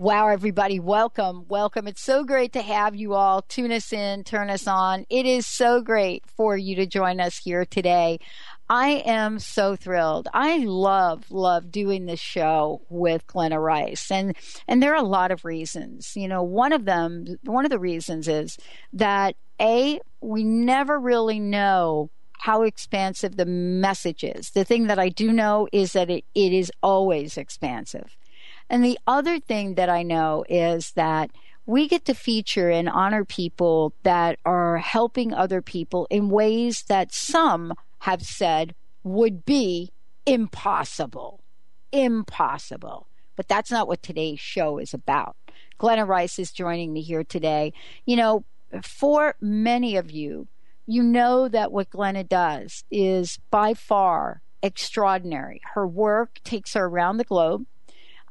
[0.00, 1.46] Wow, everybody, welcome.
[1.48, 1.88] Welcome.
[1.88, 5.04] It's so great to have you all tune us in, turn us on.
[5.10, 8.20] It is so great for you to join us here today.
[8.70, 10.28] I am so thrilled.
[10.32, 14.08] I love, love doing this show with Glenna Rice.
[14.12, 14.36] And,
[14.68, 16.12] and there are a lot of reasons.
[16.14, 18.56] You know, one of them, one of the reasons is
[18.92, 24.50] that A, we never really know how expansive the message is.
[24.50, 28.16] The thing that I do know is that it, it is always expansive.
[28.70, 31.30] And the other thing that I know is that
[31.66, 37.12] we get to feature and honor people that are helping other people in ways that
[37.12, 39.92] some have said would be
[40.26, 41.40] impossible.
[41.92, 43.06] Impossible.
[43.36, 45.36] But that's not what today's show is about.
[45.78, 47.72] Glenna Rice is joining me here today.
[48.04, 48.44] You know,
[48.82, 50.48] for many of you,
[50.86, 55.60] you know that what Glenna does is by far extraordinary.
[55.74, 57.66] Her work takes her around the globe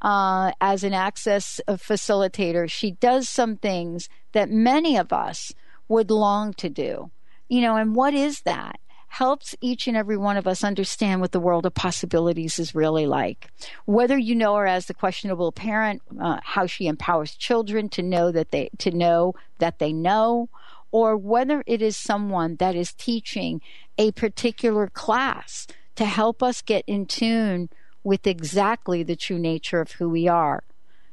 [0.01, 5.53] uh, as an access facilitator, she does some things that many of us
[5.87, 7.11] would long to do.
[7.49, 8.79] You know, and what is that?
[9.09, 13.07] Helps each and every one of us understand what the world of possibilities is really
[13.07, 13.49] like.
[13.85, 18.31] Whether you know her as the questionable parent, uh, how she empowers children to know
[18.31, 20.49] that they to know that they know,
[20.91, 23.61] or whether it is someone that is teaching
[23.97, 27.69] a particular class to help us get in tune
[28.07, 30.63] with exactly the true nature of who we are.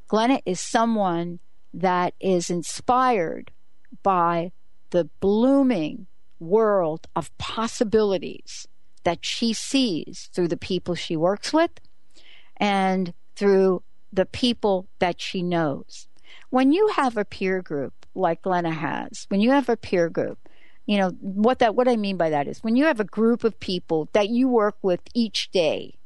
[0.07, 1.41] Glenna is someone
[1.73, 3.51] that is inspired
[4.05, 4.53] by
[4.91, 6.07] the blooming
[6.39, 8.69] world of possibilities
[9.03, 11.73] that she sees through the people she works with
[12.59, 16.07] and through the people that she knows.
[16.51, 20.49] When you have a peer group like Glenna has, when you have a peer group,
[20.87, 23.43] you know what that what I mean by that is when you have a group
[23.43, 25.97] of people that you work with each day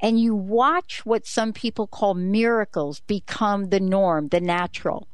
[0.00, 5.08] and you watch what some people call miracles become the norm, the natural,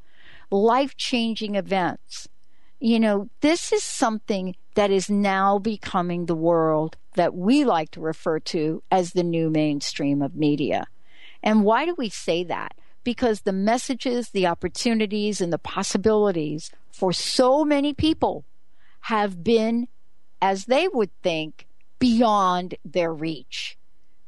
[0.50, 2.28] life changing events.
[2.78, 8.00] You know, this is something that is now becoming the world that we like to
[8.00, 10.86] refer to as the new mainstream of media.
[11.42, 12.74] And why do we say that?
[13.02, 18.44] Because the messages, the opportunities, and the possibilities for so many people
[19.02, 19.88] have been,
[20.42, 21.66] as they would think,
[21.98, 23.75] beyond their reach.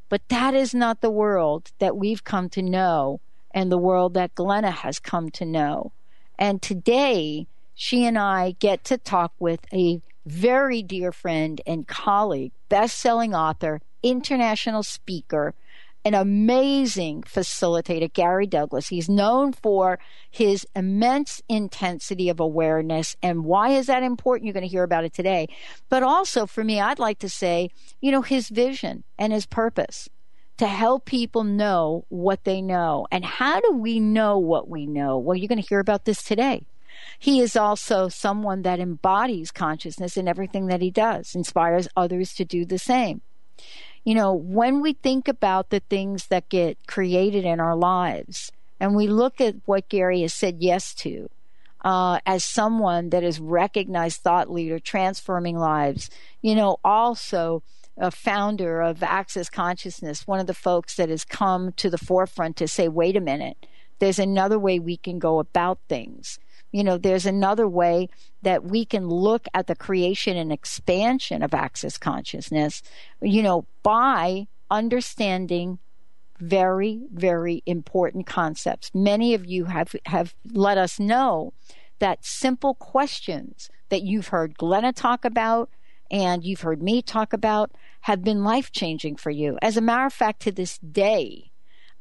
[0.09, 3.21] But that is not the world that we've come to know
[3.51, 5.91] and the world that Glenna has come to know.
[6.37, 12.51] And today, she and I get to talk with a very dear friend and colleague,
[12.69, 15.53] best selling author, international speaker,
[16.05, 18.87] an amazing facilitator, Gary Douglas.
[18.87, 19.99] He's known for
[20.29, 23.15] his immense intensity of awareness.
[23.21, 24.45] And why is that important?
[24.45, 25.47] You're going to hear about it today.
[25.89, 27.69] But also for me, I'd like to say,
[28.01, 30.09] you know, his vision and his purpose
[30.57, 33.07] to help people know what they know.
[33.11, 35.17] And how do we know what we know?
[35.17, 36.65] Well, you're going to hear about this today.
[37.17, 42.45] He is also someone that embodies consciousness in everything that he does, inspires others to
[42.45, 43.21] do the same
[44.09, 48.95] you know, when we think about the things that get created in our lives and
[48.95, 51.29] we look at what Gary has said yes to,
[51.85, 56.09] uh, as someone that is recognized thought leader, transforming lives,
[56.41, 57.61] you know, also
[57.99, 62.57] a founder of Access Consciousness, one of the folks that has come to the forefront
[62.57, 63.63] to say, wait a minute,
[63.99, 66.39] there's another way we can go about things.
[66.71, 68.09] You know, there's another way
[68.41, 72.83] that we can look at the creation and expansion of access consciousness,
[73.21, 75.79] you know, by understanding
[76.39, 78.91] very, very important concepts.
[78.93, 81.53] Many of you have, have let us know
[81.99, 85.69] that simple questions that you've heard Glenna talk about
[86.11, 89.57] and you've heard me talk about have been life changing for you.
[89.61, 91.51] As a matter of fact, to this day,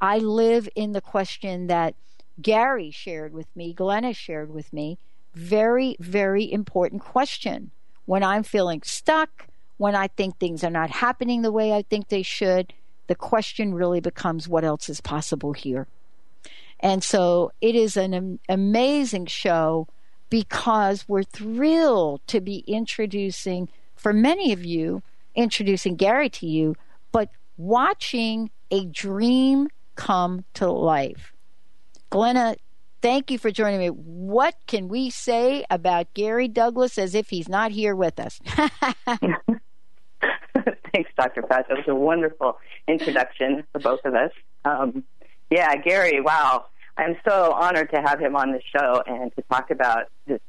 [0.01, 1.95] I live in the question that
[2.41, 4.99] Gary shared with me, Glenna shared with me.
[5.35, 7.71] Very, very important question.
[8.07, 9.47] When I'm feeling stuck,
[9.77, 12.73] when I think things are not happening the way I think they should,
[13.07, 15.87] the question really becomes what else is possible here?
[16.81, 19.89] And so it is an amazing show
[20.31, 25.03] because we're thrilled to be introducing, for many of you,
[25.35, 26.77] introducing Gary to you,
[27.11, 31.33] but watching a dream come to life.
[32.11, 32.57] Glenna,
[33.03, 33.89] thank you for joining me.
[33.89, 38.41] What can we say about Gary Douglas as if he's not here with us?
[40.93, 41.43] Thanks, Dr.
[41.43, 41.67] Pat.
[41.69, 44.31] That was a wonderful introduction for both of us.
[44.65, 45.05] Um,
[45.51, 46.67] yeah, Gary, wow.
[46.97, 50.41] I'm so honored to have him on the show and to talk about this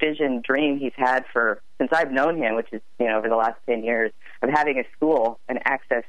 [0.00, 3.36] vision dream he's had for since I've known him, which is you know over the
[3.36, 4.12] last ten years
[4.42, 6.04] of having a school, an access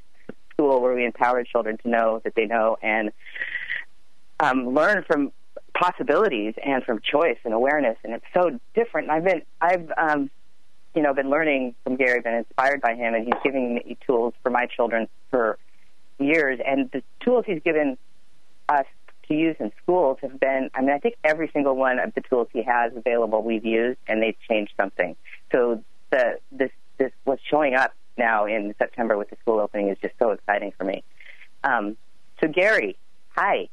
[0.53, 3.11] school where we empower children to know that they know and
[4.39, 5.31] um, learn from
[5.73, 7.97] possibilities and from choice and awareness.
[8.03, 9.09] And it's so different.
[9.09, 10.29] I've been I've um,
[10.95, 14.33] you know been learning from Gary, been inspired by him, and he's giving me tools
[14.43, 15.57] for my children for
[16.19, 16.59] years.
[16.65, 17.97] And the tools he's given
[18.69, 18.85] us
[19.27, 22.21] to use in schools have been, I mean, I think every single one of the
[22.21, 25.15] tools he has available we've used and they've changed something.
[25.51, 29.97] So the, this, this, what's showing up now in September with the school opening is
[30.01, 31.03] just so exciting for me.
[31.63, 31.97] Um,
[32.41, 32.97] so Gary,
[33.29, 33.69] hi.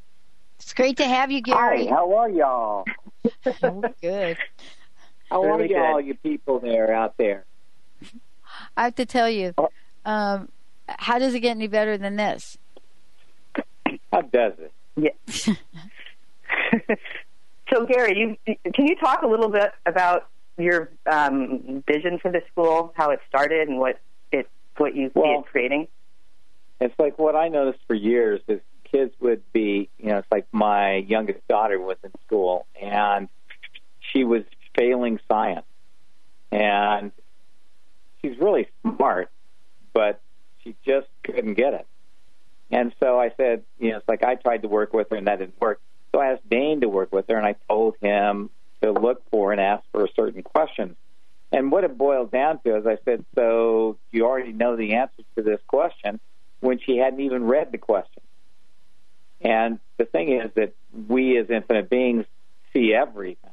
[0.65, 1.87] It's great to have you, Gary.
[1.87, 2.87] Hi, how are y'all?
[3.63, 4.39] oh, good.
[5.29, 7.45] How really are y'all, you people there out there?
[8.75, 9.69] I have to tell you, oh.
[10.07, 10.49] um,
[10.89, 12.57] how does it get any better than this?
[14.11, 14.73] How does it?
[14.97, 15.11] Yeah.
[17.71, 22.41] so, Gary, you, can you talk a little bit about your um, vision for the
[22.51, 24.01] school, how it started, and what
[24.33, 25.89] it what you well, see it creating?
[26.81, 28.63] It's like what I noticed for years is
[28.95, 33.29] kids would be, you know, it's like my youngest daughter was in school and
[34.13, 34.45] she was
[34.77, 35.67] failing science,
[36.53, 37.11] and
[38.21, 39.31] she's really smart,
[39.93, 40.21] but
[40.63, 41.87] she just couldn't get it.
[42.71, 45.27] And so I said, you know, it's like I tried to work with her and
[45.27, 45.81] that didn't work.
[46.13, 48.51] So I asked Dane to work with her and I told him
[48.83, 50.97] to look for and ask for a certain questions.
[51.53, 55.23] And what it boiled down to is I said, so you already know the answer
[55.37, 56.19] to this question
[56.61, 58.24] when she hadn't even read the question.
[59.45, 60.73] And the thing is that
[61.09, 62.25] we as infinite beings
[62.73, 63.51] see everything.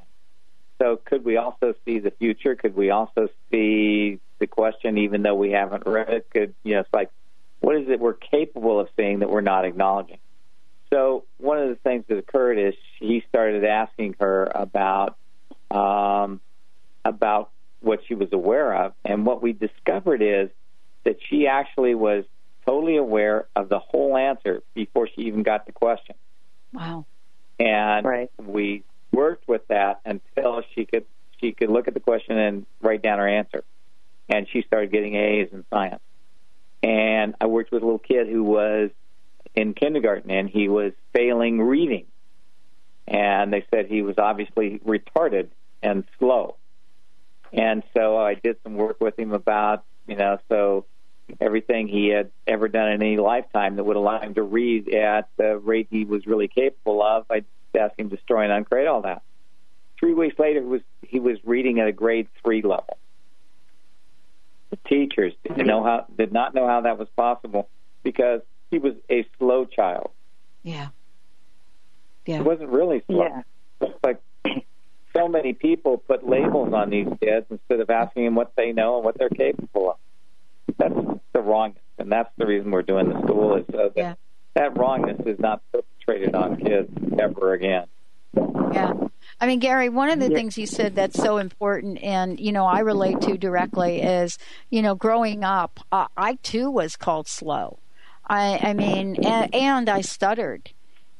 [0.81, 2.55] So could we also see the future?
[2.55, 6.27] Could we also see the question even though we haven't read it?
[6.31, 7.11] Could you know it's like
[7.59, 10.17] what is it we're capable of seeing that we're not acknowledging?
[10.91, 15.17] So one of the things that occurred is he started asking her about
[15.69, 16.41] um,
[17.05, 17.51] about
[17.81, 20.49] what she was aware of, and what we discovered is
[21.03, 22.25] that she actually was
[22.65, 26.15] totally aware of the whole answer before she even got the question.
[26.73, 27.05] Wow!
[27.59, 28.31] And right.
[28.37, 31.05] we worked with that until she could
[31.39, 33.63] she could look at the question and write down her answer,
[34.29, 36.01] and she started getting A's in science.
[36.83, 38.89] And I worked with a little kid who was
[39.55, 42.05] in kindergarten and he was failing reading.
[43.07, 45.49] And they said he was obviously retarded
[45.83, 46.55] and slow.
[47.51, 50.85] And so I did some work with him about, you know, so
[51.39, 55.29] everything he had ever done in any lifetime that would allow him to read at
[55.37, 57.43] the rate he was really capable of, I
[57.77, 59.21] asked him to destroy and uncreate all that.
[59.99, 62.97] Three weeks later, was he was reading at a grade three level.
[64.71, 65.67] The teachers didn't mm-hmm.
[65.67, 67.69] know how did not know how that was possible
[68.03, 70.11] because he was a slow child.
[70.63, 70.87] Yeah.
[72.25, 72.37] Yeah.
[72.37, 73.23] He wasn't really slow.
[73.23, 73.41] Yeah.
[73.81, 74.21] It's like
[75.13, 78.95] so many people put labels on these kids instead of asking them what they know
[78.95, 79.97] and what they're capable of.
[80.81, 84.13] That's the wrongness, and that's the reason we're doing the school is so that yeah.
[84.55, 87.85] that wrongness is not perpetrated on kids ever again.
[88.35, 88.93] Yeah.
[89.39, 92.65] I mean, Gary, one of the things you said that's so important, and you know,
[92.65, 94.39] I relate to directly is,
[94.71, 97.77] you know, growing up, uh, I too was called slow.
[98.25, 100.71] I, I mean, and, and I stuttered.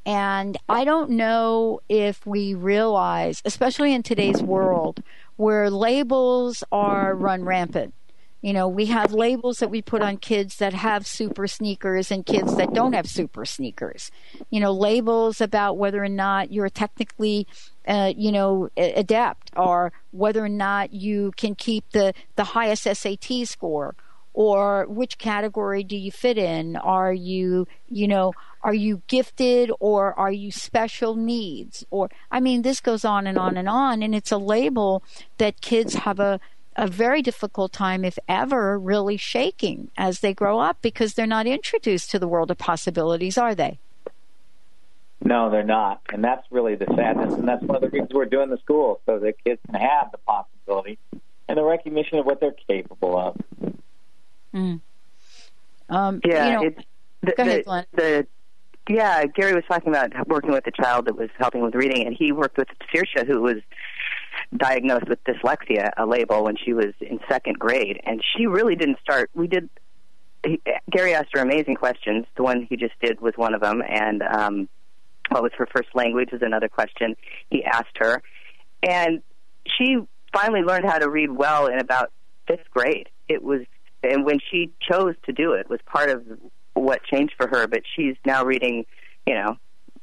[0.04, 5.02] And I don't know if we realize, especially in today's world,
[5.36, 7.94] where labels are run rampant
[8.42, 12.26] you know, we have labels that we put on kids that have super sneakers and
[12.26, 14.10] kids that don't have super sneakers.
[14.50, 17.46] You know, labels about whether or not you're technically,
[17.86, 23.46] uh, you know, adept or whether or not you can keep the, the highest SAT
[23.46, 23.94] score
[24.34, 26.76] or which category do you fit in?
[26.76, 28.32] Are you, you know,
[28.62, 31.84] are you gifted or are you special needs?
[31.90, 34.02] Or, I mean, this goes on and on and on.
[34.02, 35.02] And it's a label
[35.38, 36.40] that kids have a,
[36.76, 41.46] a very difficult time, if ever, really shaking as they grow up because they're not
[41.46, 43.78] introduced to the world of possibilities, are they?
[45.24, 46.00] No, they're not.
[46.12, 47.34] And that's really the sadness.
[47.34, 50.10] And that's one of the reasons we're doing the school, so that kids can have
[50.10, 50.98] the possibility
[51.48, 53.36] and the recognition of what they're capable of.
[54.54, 54.80] Mm.
[55.88, 56.84] Um, yeah, you know, it's,
[57.22, 57.86] the, go ahead, the, Glenn.
[57.94, 58.26] the
[58.88, 62.16] yeah, Gary was talking about working with a child that was helping with reading, and
[62.16, 63.58] he worked with Saoirse, who was
[64.56, 68.98] diagnosed with dyslexia, a label, when she was in second grade, and she really didn't
[69.00, 69.30] start.
[69.34, 69.68] We did.
[70.44, 72.26] He, Gary asked her amazing questions.
[72.36, 74.68] The one he just did was one of them, and um,
[75.30, 77.16] what was her first language was another question
[77.50, 78.22] he asked her,
[78.82, 79.22] and
[79.66, 79.98] she
[80.32, 82.10] finally learned how to read well in about
[82.46, 83.08] fifth grade.
[83.28, 83.60] It was,
[84.02, 86.24] and when she chose to do it, was part of
[86.74, 87.66] what changed for her.
[87.66, 88.84] But she's now reading,
[89.26, 89.56] you know,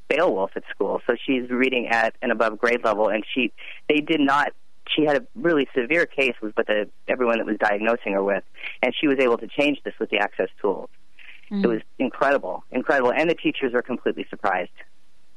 [0.09, 3.51] Beowulf at school, so she's reading at an above grade level, and she
[3.87, 4.51] they did not.
[4.87, 8.43] She had a really severe case with the everyone that was diagnosing her with,
[8.81, 10.89] and she was able to change this with the access tools.
[11.51, 11.63] Mm.
[11.63, 14.71] It was incredible, incredible, and the teachers were completely surprised.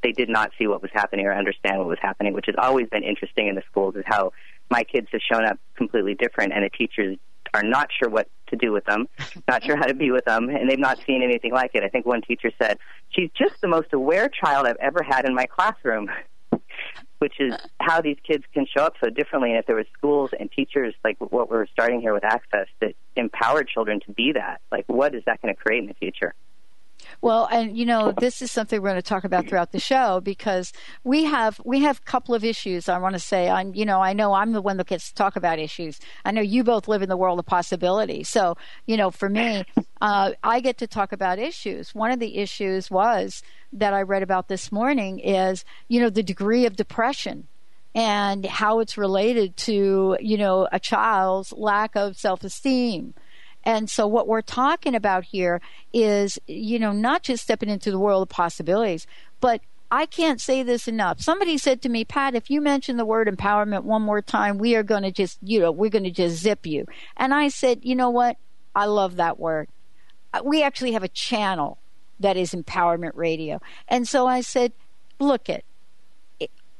[0.03, 2.89] They did not see what was happening or understand what was happening, which has always
[2.89, 3.95] been interesting in the schools.
[3.95, 4.33] Is how
[4.71, 7.19] my kids have shown up completely different, and the teachers
[7.53, 9.09] are not sure what to do with them,
[9.49, 11.83] not sure how to be with them, and they've not seen anything like it.
[11.83, 12.79] I think one teacher said,
[13.11, 16.09] She's just the most aware child I've ever had in my classroom,
[17.19, 19.51] which is how these kids can show up so differently.
[19.51, 22.95] And if there were schools and teachers like what we're starting here with Access that
[23.17, 26.35] empower children to be that, like what is that going to create in the future?
[27.21, 30.21] Well, and you know, this is something we're going to talk about throughout the show
[30.21, 30.73] because
[31.05, 32.89] we have we have a couple of issues.
[32.89, 35.15] I want to say, I'm you know, I know I'm the one that gets to
[35.15, 36.01] talk about issues.
[36.25, 38.25] I know you both live in the world of possibility.
[38.25, 39.65] So, you know, for me,
[40.01, 41.95] uh, I get to talk about issues.
[41.95, 43.43] One of the issues was
[43.73, 47.49] that I read about this morning is you know the degree of depression
[47.95, 53.15] and how it's related to you know a child's lack of self esteem
[53.65, 55.61] and so what we're talking about here
[55.93, 59.07] is, you know, not just stepping into the world of possibilities,
[59.41, 61.21] but I can't say this enough.
[61.21, 64.75] Somebody said to me, Pat, if you mention the word empowerment one more time, we
[64.75, 66.87] are going to just, you know, we're going to just zip you.
[67.17, 68.39] And I said, you know what?
[68.75, 69.69] I love that word.
[70.33, 71.79] Uh, we actually have a channel
[72.21, 73.61] that is empowerment radio.
[73.87, 74.73] And so I said,
[75.19, 75.65] look it,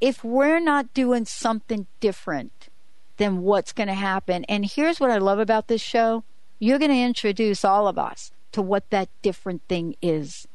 [0.01, 2.69] if we're not doing something different,
[3.17, 4.43] then what's going to happen?
[4.45, 6.23] And here's what I love about this show
[6.59, 10.47] you're going to introduce all of us to what that different thing is.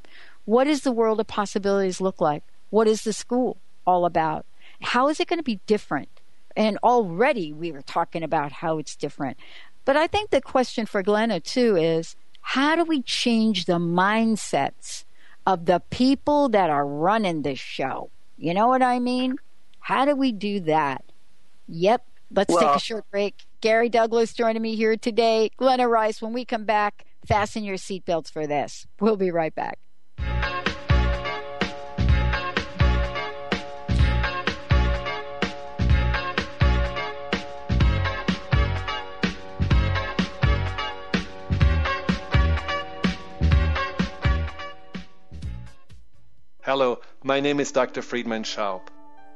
[0.44, 2.42] What does the world of possibilities look like?
[2.70, 4.46] What is the school all about?
[4.80, 6.08] How is it going to be different?
[6.56, 9.36] And already we were talking about how it's different.
[9.84, 15.04] But I think the question for Glenna too is how do we change the mindsets
[15.46, 18.10] of the people that are running this show?
[18.36, 19.36] You know what I mean?
[19.80, 21.04] How do we do that?
[21.68, 22.04] Yep.
[22.30, 23.46] Let's well, take a short break.
[23.60, 25.50] Gary Douglas joining me here today.
[25.56, 28.86] Glenna Rice, when we come back, fasten your seatbelts for this.
[29.00, 29.80] We'll be right back.
[46.62, 48.02] Hello, my name is Dr.
[48.02, 48.82] Friedemann Schaub.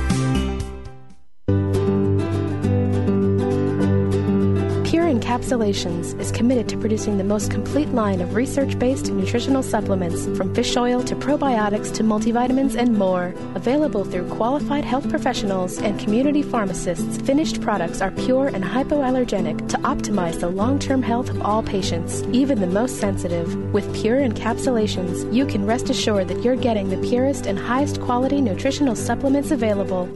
[5.18, 10.54] Encapsulations is committed to producing the most complete line of research based nutritional supplements from
[10.54, 13.34] fish oil to probiotics to multivitamins and more.
[13.56, 19.78] Available through qualified health professionals and community pharmacists, finished products are pure and hypoallergenic to
[19.78, 23.56] optimize the long term health of all patients, even the most sensitive.
[23.74, 28.40] With Pure Encapsulations, you can rest assured that you're getting the purest and highest quality
[28.40, 30.08] nutritional supplements available.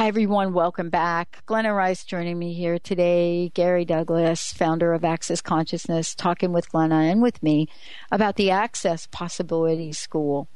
[0.00, 0.54] Hi, everyone.
[0.54, 1.42] Welcome back.
[1.44, 3.50] Glenna Rice joining me here today.
[3.52, 7.68] Gary Douglas, founder of Access Consciousness, talking with Glenna and with me
[8.10, 10.48] about the Access Possibility School.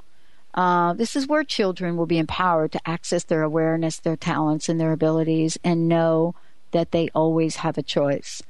[0.55, 4.81] Uh, this is where children will be empowered to access their awareness, their talents, and
[4.81, 6.35] their abilities and know
[6.71, 8.43] that they always have a choice.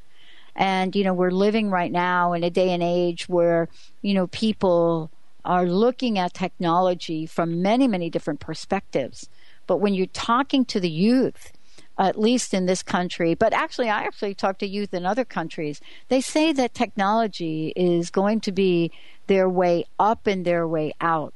[0.54, 3.68] And, you know, we're living right now in a day and age where,
[4.00, 5.10] you know, people
[5.44, 9.28] are looking at technology from many, many different perspectives.
[9.66, 11.52] But when you're talking to the youth,
[11.98, 15.80] at least in this country, but actually, I actually talk to youth in other countries,
[16.08, 18.90] they say that technology is going to be
[19.26, 21.32] their way up and their way out.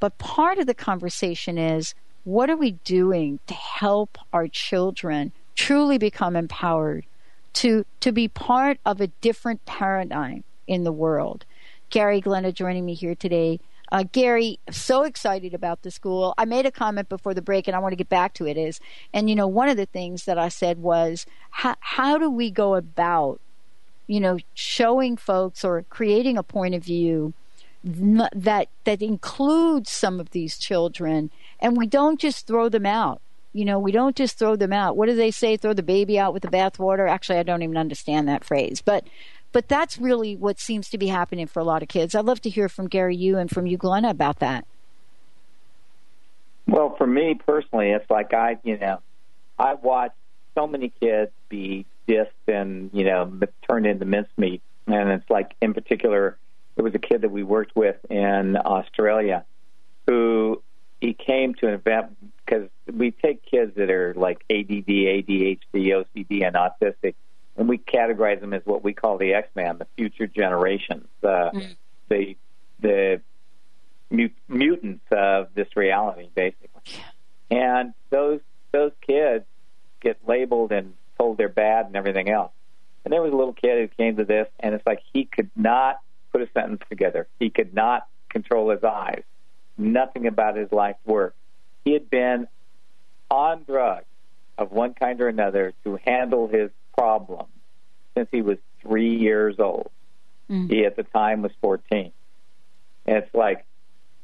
[0.00, 5.98] But part of the conversation is what are we doing to help our children truly
[5.98, 7.06] become empowered
[7.54, 11.44] to, to be part of a different paradigm in the world?
[11.90, 13.60] Gary Glenna joining me here today
[13.94, 16.34] uh, Gary, so excited about the school.
[16.36, 18.56] I made a comment before the break, and I want to get back to it.
[18.56, 18.80] Is
[19.12, 22.50] and you know one of the things that I said was how how do we
[22.50, 23.40] go about
[24.08, 27.34] you know showing folks or creating a point of view
[27.84, 31.30] that that includes some of these children,
[31.60, 33.20] and we don't just throw them out.
[33.52, 34.96] You know, we don't just throw them out.
[34.96, 35.56] What do they say?
[35.56, 37.08] Throw the baby out with the bathwater.
[37.08, 39.04] Actually, I don't even understand that phrase, but
[39.54, 42.16] but that's really what seems to be happening for a lot of kids.
[42.16, 44.66] I'd love to hear from Gary, you, and from you, Glenna, about that.
[46.66, 49.00] Well, for me personally, it's like I, you know,
[49.56, 50.16] I watched
[50.56, 53.32] so many kids be dissed and, you know,
[53.70, 54.60] turned into mincemeat.
[54.88, 56.36] And it's like, in particular,
[56.74, 59.44] there was a kid that we worked with in Australia
[60.08, 60.62] who
[61.00, 66.44] he came to an event because we take kids that are like ADD, ADHD, OCD,
[66.44, 67.14] and autistic,
[67.56, 71.76] and we categorize them as what we call the X-Man, the future generations, uh, mm.
[72.08, 72.36] the
[72.80, 73.20] the
[74.10, 76.82] mut- mutants of this reality, basically.
[77.50, 78.40] And those
[78.72, 79.44] those kids
[80.00, 82.52] get labeled and told they're bad and everything else.
[83.04, 85.50] And there was a little kid who came to this, and it's like he could
[85.54, 86.00] not
[86.32, 87.28] put a sentence together.
[87.38, 89.22] He could not control his eyes.
[89.76, 91.36] Nothing about his life worked.
[91.84, 92.48] He had been
[93.30, 94.06] on drugs
[94.56, 97.46] of one kind or another to handle his problem
[98.16, 99.90] since he was three years old.
[100.50, 100.70] Mm.
[100.70, 102.12] He at the time was 14.
[103.06, 103.64] And it's like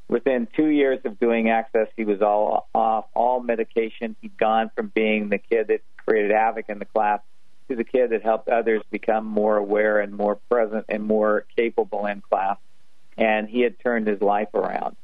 [0.08, 4.16] within two years of doing access, he was all off all medication.
[4.20, 7.20] He'd gone from being the kid that created havoc in the class
[7.68, 12.06] to the kid that helped others become more aware and more present and more capable
[12.06, 12.58] in class.
[13.16, 14.96] And he had turned his life around.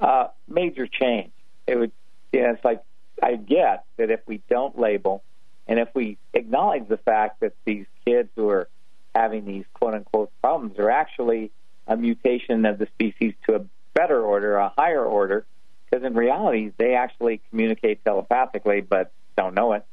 [0.00, 1.32] Uh, major change.
[1.66, 1.92] It would,
[2.32, 2.82] you know, it's like
[3.22, 5.22] I get that if we don't label
[5.66, 8.68] and if we acknowledge the fact that these kids who are
[9.14, 11.50] having these quote unquote problems are actually
[11.86, 15.44] a mutation of the species to a better order, a higher order,
[15.90, 19.84] because in reality they actually communicate telepathically but don't know it.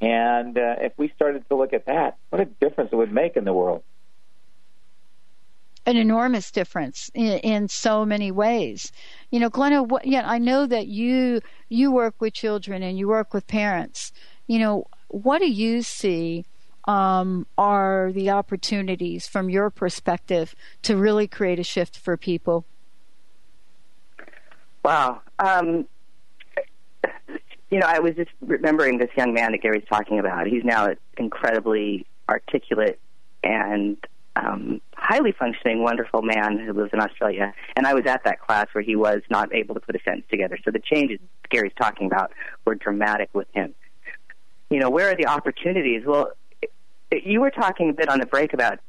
[0.00, 3.36] And uh, if we started to look at that, what a difference it would make
[3.36, 3.82] in the world.
[5.86, 8.92] An enormous difference in, in so many ways.
[9.30, 13.08] You know, Glenna, what, yeah, I know that you you work with children and you
[13.08, 14.12] work with parents.
[14.46, 16.44] You know, what do you see
[16.86, 22.64] um, are the opportunities from your perspective to really create a shift for people?
[24.84, 25.20] Wow.
[25.38, 25.86] Um,
[27.70, 30.46] you know, I was just remembering this young man that Gary's talking about.
[30.46, 32.98] He's now incredibly articulate
[33.44, 33.98] and
[34.36, 37.52] um, highly functioning, wonderful man who lives in Australia.
[37.76, 40.26] And I was at that class where he was not able to put a sentence
[40.30, 40.58] together.
[40.64, 41.18] So the changes
[41.50, 42.32] Gary's talking about
[42.64, 43.74] were dramatic with him.
[44.70, 46.02] You know, where are the opportunities?
[46.04, 46.32] Well,
[47.10, 48.80] you were talking a bit on the break about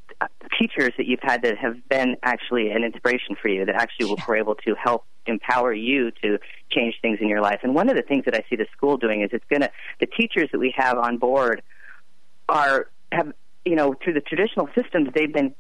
[0.60, 4.36] teachers that you've had that have been actually an inspiration for you, that actually were
[4.36, 6.38] able to help empower you to
[6.70, 7.60] change things in your life.
[7.64, 9.72] And one of the things that I see the school doing is it's going to,
[10.02, 11.62] the teachers that we have on board
[12.50, 13.32] are, have,
[13.64, 15.56] you know, through the traditional systems, they've been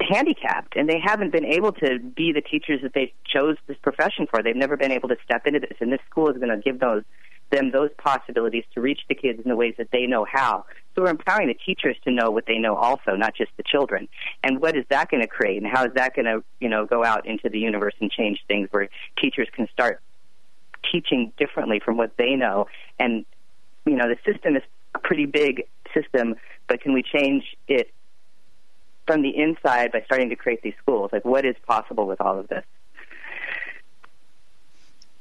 [0.00, 4.26] handicapped and they haven't been able to be the teachers that they chose this profession
[4.28, 4.42] for.
[4.42, 5.78] They've never been able to step into this.
[5.80, 7.04] And this school is going to give those
[7.54, 10.64] them those possibilities to reach the kids in the ways that they know how.
[10.94, 14.08] So we're empowering the teachers to know what they know also, not just the children.
[14.42, 15.62] And what is that going to create?
[15.62, 18.44] And how is that going to, you know, go out into the universe and change
[18.48, 18.88] things where
[19.20, 20.00] teachers can start
[20.90, 22.66] teaching differently from what they know?
[22.98, 23.24] And,
[23.86, 24.62] you know, the system is
[24.94, 26.36] a pretty big system,
[26.68, 27.92] but can we change it
[29.06, 31.10] from the inside by starting to create these schools?
[31.12, 32.64] Like, what is possible with all of this?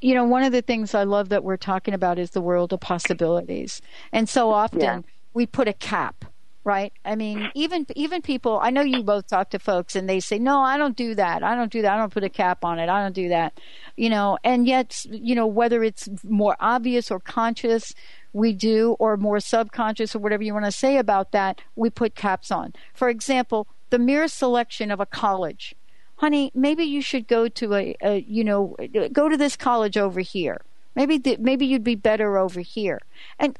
[0.03, 2.73] You know, one of the things I love that we're talking about is the world
[2.73, 3.81] of possibilities.
[4.11, 5.01] And so often yeah.
[5.33, 6.25] we put a cap,
[6.65, 6.91] right?
[7.05, 10.39] I mean, even even people, I know you both talk to folks and they say,
[10.39, 11.41] "No, I don't do that.
[11.41, 11.93] I don't do that.
[11.93, 12.89] I don't put a cap on it.
[12.89, 13.57] I don't do that."
[13.95, 17.93] You know, and yet, you know, whether it's more obvious or conscious,
[18.33, 22.13] we do or more subconscious or whatever you want to say about that, we put
[22.13, 22.73] caps on.
[22.93, 25.75] For example, the mere selection of a college
[26.15, 28.75] honey, maybe you should go to a, a you know,
[29.11, 30.61] go to this college over here.
[30.95, 33.01] Maybe maybe you'd be better over here,
[33.39, 33.57] and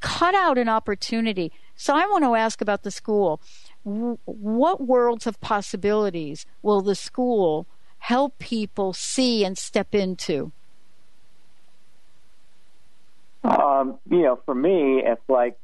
[0.00, 1.50] cut out an opportunity.
[1.74, 3.40] So I want to ask about the school.
[3.82, 7.66] What worlds of possibilities will the school
[7.98, 10.52] help people see and step into?
[13.42, 15.56] Um, you know, for me, it's like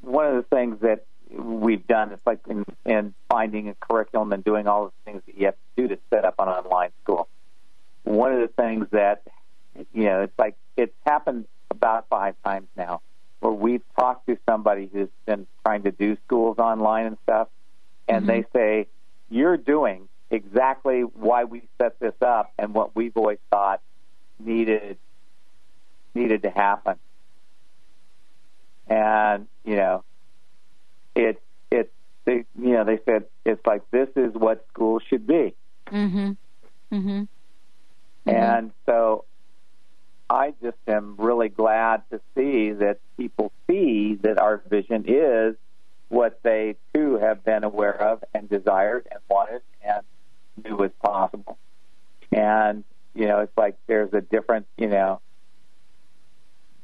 [0.00, 1.06] one of the things that
[1.38, 2.12] we've done.
[2.12, 5.54] It's like in, in finding a curriculum and doing all the things that you have
[5.54, 7.28] to do to set up an online school.
[8.04, 9.22] One of the things that,
[9.92, 13.00] you know, it's like it's happened about five times now
[13.40, 17.48] where we've talked to somebody who's been trying to do schools online and stuff,
[18.08, 18.26] and mm-hmm.
[18.26, 18.86] they say,
[19.28, 23.80] You're doing exactly why we set this up and what we've always thought
[24.38, 24.96] needed
[26.14, 26.98] needed to happen.
[28.86, 30.04] And, you know,
[31.14, 31.92] it it
[32.24, 35.54] they you know they said it's like this is what school should be.
[35.86, 36.36] Mhm.
[36.92, 37.28] Mhm.
[38.26, 39.24] And so
[40.30, 45.56] I just am really glad to see that people see that our vision is
[46.08, 50.02] what they too have been aware of and desired and wanted and
[50.64, 51.58] knew was possible.
[52.32, 55.20] And, you know, it's like there's a different, you know,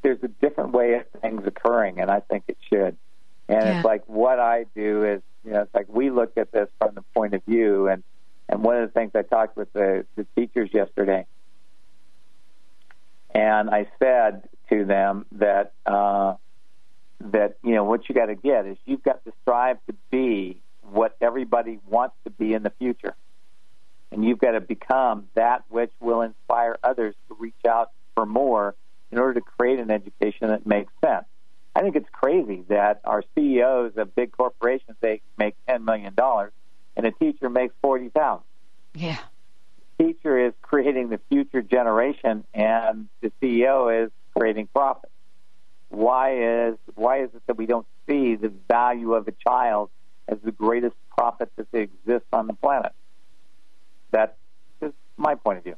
[0.02, 2.96] there's a different way of things occurring, and I think it should.
[3.50, 3.76] And yeah.
[3.78, 6.94] it's like what I do is, you know, it's like we look at this from
[6.94, 8.04] the point of view, and
[8.48, 11.26] and one of the things I talked with the, the teachers yesterday,
[13.34, 16.34] and I said to them that uh,
[17.22, 20.62] that you know what you got to get is you've got to strive to be
[20.82, 23.16] what everybody wants to be in the future,
[24.12, 28.76] and you've got to become that which will inspire others to reach out for more
[29.10, 31.24] in order to create an education that makes sense.
[31.80, 36.52] I think it's crazy that our CEOs of big corporations they make ten million dollars,
[36.94, 38.44] and a teacher makes forty thousand.
[38.94, 39.16] Yeah,
[39.98, 45.10] teacher is creating the future generation, and the CEO is creating profit.
[45.88, 49.88] Why is why is it that we don't see the value of a child
[50.28, 52.92] as the greatest profit that exists on the planet?
[54.10, 54.36] That's
[55.16, 55.76] my point of view.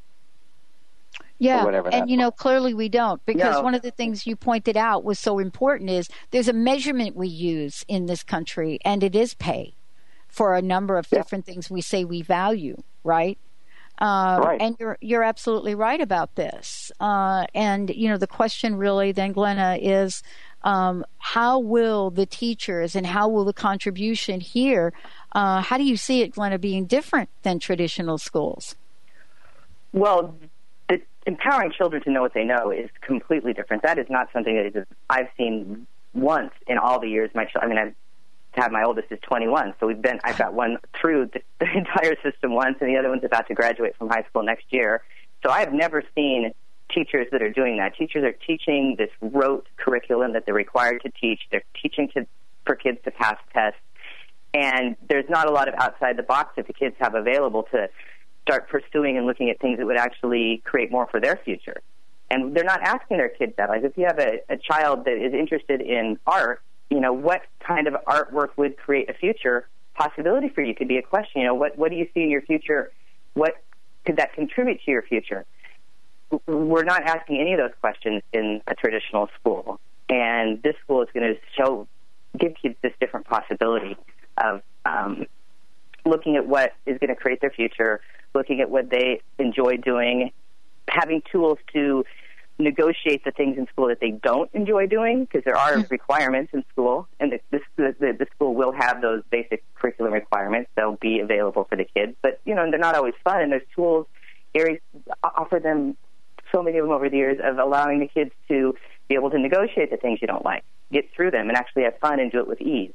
[1.43, 3.63] Yeah, and you know, clearly we don't because no.
[3.63, 7.29] one of the things you pointed out was so important is there's a measurement we
[7.29, 9.75] use in this country, and it is pay
[10.29, 11.19] for a number of yeah.
[11.19, 13.39] different things we say we value, right?
[13.99, 14.61] Uh, right.
[14.61, 16.91] And you're you're absolutely right about this.
[17.01, 20.23] Uh, and you know, the question really then, Glenna, is
[20.63, 24.93] um, how will the teachers and how will the contribution here?
[25.33, 28.77] Uh, how do you see it, Glenna, being different than traditional schools?
[29.93, 30.37] Well,
[31.27, 33.83] empowering children to know what they know is completely different.
[33.83, 37.67] That is not something that I've seen once in all the years my child I
[37.69, 37.95] mean I've
[38.71, 42.53] my oldest is 21, so we've been I've got one through the, the entire system
[42.53, 45.03] once, and the other one's about to graduate from high school next year.
[45.43, 46.53] So I've never seen
[46.95, 47.97] teachers that are doing that.
[47.97, 51.41] Teachers are teaching this rote curriculum that they're required to teach.
[51.51, 52.27] They're teaching to
[52.67, 53.81] for kids to pass tests.
[54.55, 57.89] And there's not a lot of outside the box that the kids have available to
[58.43, 61.81] start pursuing and looking at things that would actually create more for their future.
[62.31, 63.69] And they're not asking their kids that.
[63.69, 67.43] Like if you have a, a child that is interested in art, you know, what
[67.61, 71.43] kind of artwork would create a future possibility for you could be a question.
[71.43, 72.91] You know, what what do you see in your future?
[73.35, 73.55] What
[74.05, 75.45] could that contribute to your future?
[76.47, 81.09] We're not asking any of those questions in a traditional school, and this school is
[81.13, 81.87] going to show
[82.39, 83.97] give kids this different possibility
[84.39, 85.27] of um,
[86.07, 88.01] looking at what is going to create their future,
[88.35, 90.33] looking at what they enjoy doing,
[90.89, 92.05] having tools to
[92.59, 95.83] negotiate the things in school that they don't enjoy doing because there are hmm.
[95.91, 100.71] requirements in school, and the, the, the, the school will have those basic curriculum requirements.
[100.77, 103.43] They'll be available for the kids, but you know they're not always fun.
[103.43, 104.07] And there's tools.
[104.55, 104.81] Aries
[105.25, 105.97] offer them
[106.53, 108.75] so many of them over the years of allowing the kids to
[109.09, 111.99] be able to negotiate the things you don't like, get through them, and actually have
[111.99, 112.93] fun and do it with ease,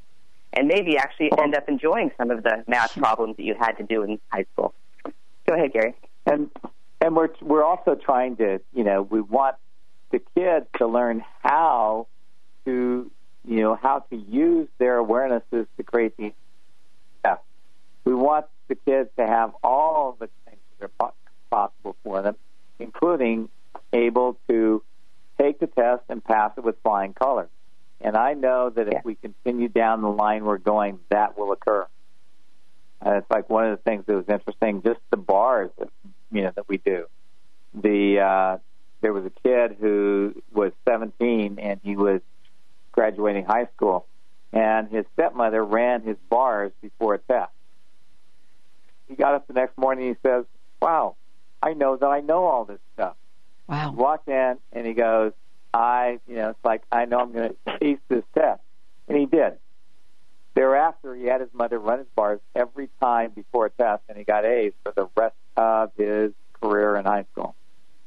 [0.52, 3.00] and maybe actually end up enjoying some of the math hmm.
[3.00, 4.72] problems that you had to do in high school.
[5.48, 5.94] Go ahead, Gary.
[6.26, 6.50] And
[7.00, 9.56] and we're we're also trying to you know we want
[10.10, 12.06] the kids to learn how
[12.66, 13.10] to
[13.46, 16.34] you know how to use their awarenesses to create the
[17.24, 17.36] yeah.
[18.04, 21.12] We want the kids to have all the things that are
[21.50, 22.36] possible for them,
[22.78, 23.48] including
[23.94, 24.82] able to
[25.40, 27.48] take the test and pass it with flying colors.
[28.02, 31.86] And I know that if we continue down the line we're going, that will occur.
[33.00, 35.88] And it's like one of the things that was interesting, just the bars that
[36.32, 37.06] you know that we do.
[37.74, 38.58] The uh,
[39.00, 42.20] there was a kid who was 17 and he was
[42.92, 44.06] graduating high school,
[44.52, 47.52] and his stepmother ran his bars before a test.
[49.06, 50.44] He got up the next morning and he says,
[50.82, 51.16] "Wow,
[51.62, 53.16] I know that I know all this stuff."
[53.68, 53.90] Wow.
[53.90, 55.32] He walked in and he goes,
[55.72, 58.60] "I, you know, it's like I know I'm going to ace this test,"
[59.06, 59.58] and he did.
[60.58, 64.24] Thereafter, he had his mother run his bars every time before a test, and he
[64.24, 67.54] got A's for the rest of his career in high school.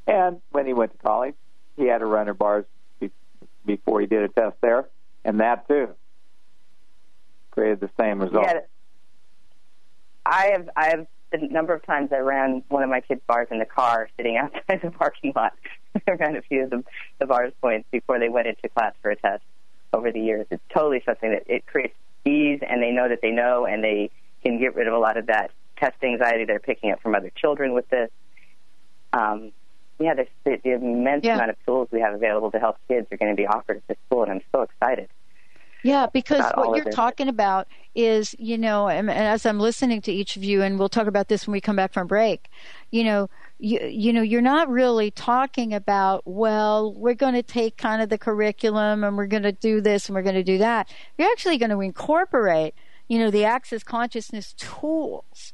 [0.06, 1.36] And when he went to college,
[1.78, 2.66] he had to run her bars
[3.00, 3.10] be-
[3.66, 4.90] before he did a test there,
[5.24, 5.96] and that too
[7.52, 8.46] created the same result.
[8.46, 8.60] Yeah,
[10.26, 13.48] I have I have a number of times I ran one of my kids' bars
[13.50, 15.54] in the car, sitting outside the parking lot.
[16.06, 16.84] I ran a few of the,
[17.18, 19.44] the bars points before they went into class for a test.
[19.94, 23.32] Over the years, it's totally something that it creates ease, and they know that they
[23.32, 24.10] know, and they
[24.44, 27.32] can get rid of a lot of that test anxiety they're picking up from other
[27.36, 28.10] children with this.
[29.14, 29.52] Um,
[30.00, 30.28] yeah, the,
[30.64, 31.36] the immense Yeah.
[31.36, 33.88] amount of tools we have available to help kids are going to be offered at
[33.88, 35.10] this school, and I'm so excited.
[35.84, 40.12] Yeah, because what you're talking about is, you know, and, and as I'm listening to
[40.12, 42.50] each of you, and we'll talk about this when we come back from break,
[42.92, 47.78] you know, you, you know, you're not really talking about, well, we're going to take
[47.78, 50.58] kind of the curriculum and we're going to do this and we're going to do
[50.60, 50.92] that.
[51.18, 52.74] You're actually going to incorporate,
[53.08, 55.54] you know, the access consciousness tools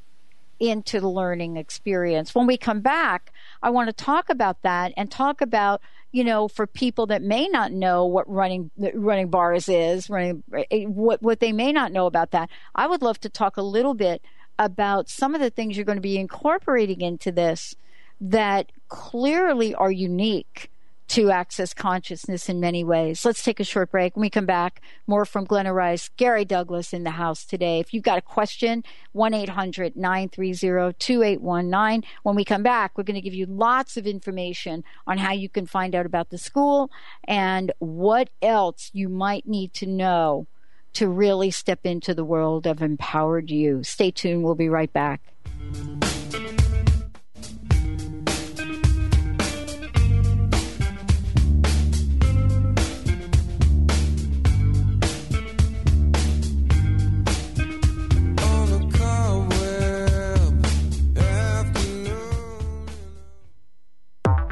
[0.59, 2.33] into the learning experience.
[2.33, 6.47] When we come back, I want to talk about that and talk about, you know,
[6.47, 11.39] for people that may not know what running running bars is, running eh, what what
[11.39, 12.49] they may not know about that.
[12.75, 14.21] I would love to talk a little bit
[14.59, 17.75] about some of the things you're going to be incorporating into this
[18.19, 20.71] that clearly are unique
[21.09, 23.23] to access consciousness in many ways.
[23.23, 24.15] Let's take a short break.
[24.15, 27.79] When we come back, more from Glenna Rice, Gary Douglas in the house today.
[27.79, 32.09] If you've got a question, 1 800 930 2819.
[32.23, 35.49] When we come back, we're going to give you lots of information on how you
[35.49, 36.91] can find out about the school
[37.23, 40.47] and what else you might need to know
[40.93, 43.83] to really step into the world of empowered you.
[43.83, 44.43] Stay tuned.
[44.43, 45.21] We'll be right back.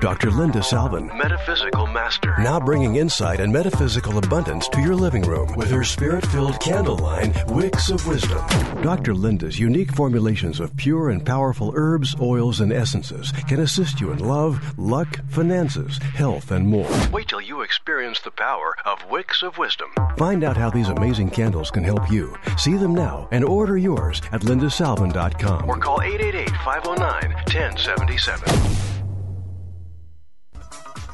[0.06, 0.30] Dr.
[0.30, 5.72] Linda Salvin, Metaphysical Master, now bringing insight and metaphysical abundance to your living room with
[5.72, 8.38] her spirit filled candle line, Wicks of Wisdom.
[8.84, 9.16] Dr.
[9.16, 14.20] Linda's unique formulations of pure and powerful herbs, oils, and essences can assist you in
[14.20, 16.92] love, luck, finances, health, and more.
[17.12, 19.90] Wait till you experience the power of Wicks of Wisdom.
[20.20, 22.32] Find out how these amazing candles can help you.
[22.60, 28.95] See them now and order yours at lindasalvin.com or call 888 509 1077.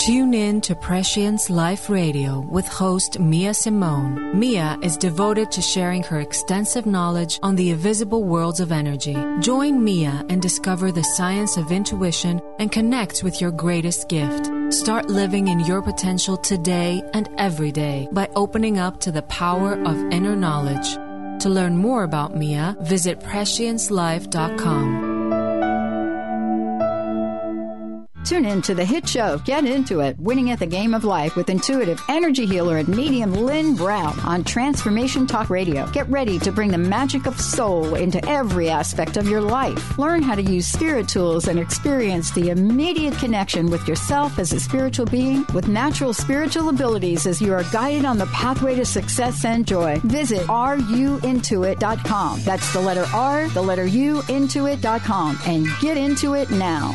[0.00, 4.38] Tune in to Prescience Life Radio with host Mia Simone.
[4.38, 9.16] Mia is devoted to sharing her extensive knowledge on the invisible worlds of energy.
[9.40, 14.50] Join Mia and discover the science of intuition and connect with your greatest gift.
[14.72, 19.74] Start living in your potential today and every day by opening up to the power
[19.84, 20.94] of inner knowledge.
[21.42, 25.09] To learn more about Mia, visit presciencelife.com.
[28.30, 31.34] Tune in to the hit show Get Into It, Winning at the Game of Life
[31.34, 35.88] with intuitive energy healer and medium Lynn Brown on Transformation Talk Radio.
[35.88, 39.98] Get ready to bring the magic of soul into every aspect of your life.
[39.98, 44.60] Learn how to use spirit tools and experience the immediate connection with yourself as a
[44.60, 49.44] spiritual being with natural spiritual abilities as you are guided on the pathway to success
[49.44, 49.98] and joy.
[50.04, 52.42] Visit ruintuit.com.
[52.44, 56.94] That's the letter R, the letter U, intuit.com, and get into it now.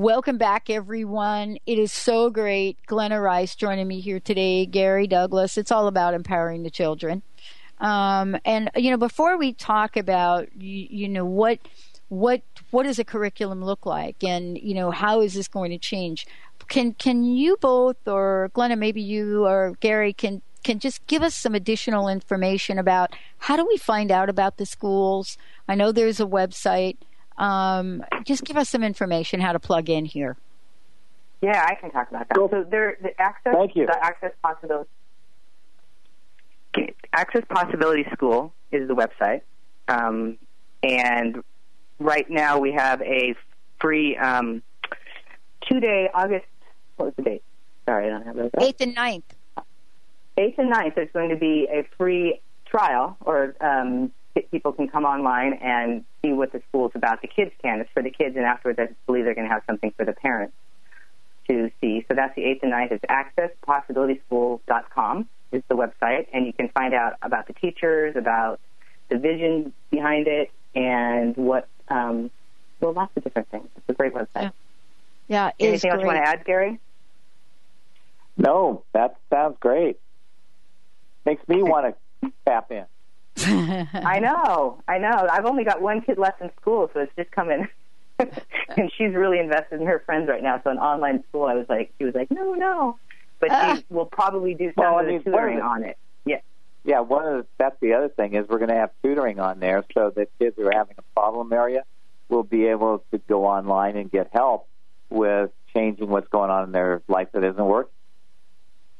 [0.00, 1.58] Welcome back, everyone.
[1.66, 2.78] It is so great.
[2.86, 5.58] Glenna Rice joining me here today, Gary Douglas.
[5.58, 7.20] It's all about empowering the children.
[7.80, 11.58] Um, and you know, before we talk about you, you know what
[12.08, 15.76] what what does a curriculum look like, and you know how is this going to
[15.76, 16.26] change?
[16.68, 21.34] Can can you both, or Glenna, maybe you or Gary, can can just give us
[21.34, 25.36] some additional information about how do we find out about the schools?
[25.68, 26.96] I know there's a website.
[27.40, 30.36] Um, just give us some information how to plug in here.
[31.40, 32.36] Yeah, I can talk about that.
[32.36, 33.86] So there, the access, Thank you.
[33.86, 34.90] the access possibility,
[37.14, 39.40] access possibility school is the website,
[39.88, 40.36] um,
[40.82, 41.42] and
[41.98, 43.34] right now we have a
[43.80, 44.62] free um,
[45.66, 46.44] two day August.
[46.96, 47.42] What was the date?
[47.86, 48.50] Sorry, I don't have those.
[48.60, 49.22] Eighth and 9th.
[50.36, 54.12] Eighth and 9th, there's going to be a free trial, or um,
[54.50, 57.22] people can come online and see what the school's about.
[57.22, 57.80] The kids can.
[57.80, 60.12] It's for the kids, and afterwards, I believe they're going to have something for the
[60.12, 60.54] parents
[61.48, 62.04] to see.
[62.08, 62.92] So that's the 8th and 9th.
[62.92, 63.04] It's
[63.66, 68.60] accesspossibilityschool.com is the website, and you can find out about the teachers, about
[69.08, 72.30] the vision behind it, and what, um,
[72.80, 73.68] well, lots of different things.
[73.76, 74.52] It's a great website.
[75.26, 76.78] Yeah, it Anything is else you want to add, Gary?
[78.36, 79.98] No, that sounds great.
[81.26, 82.84] Makes me want to tap in.
[83.38, 85.28] I know, I know.
[85.30, 87.66] I've only got one kid left in school, so it's just coming.
[88.18, 90.60] and she's really invested in her friends right now.
[90.62, 92.98] So an online school, I was like, she was like, no, no,
[93.38, 95.96] but she will probably do some Well, of the mean, tutoring what- on it.
[96.26, 96.40] Yeah,
[96.84, 99.58] Yeah, one of the, that's the other thing is we're going to have tutoring on
[99.58, 101.84] there so that kids who are having a problem area
[102.28, 104.68] will be able to go online and get help
[105.08, 107.92] with changing what's going on in their life that isn't working.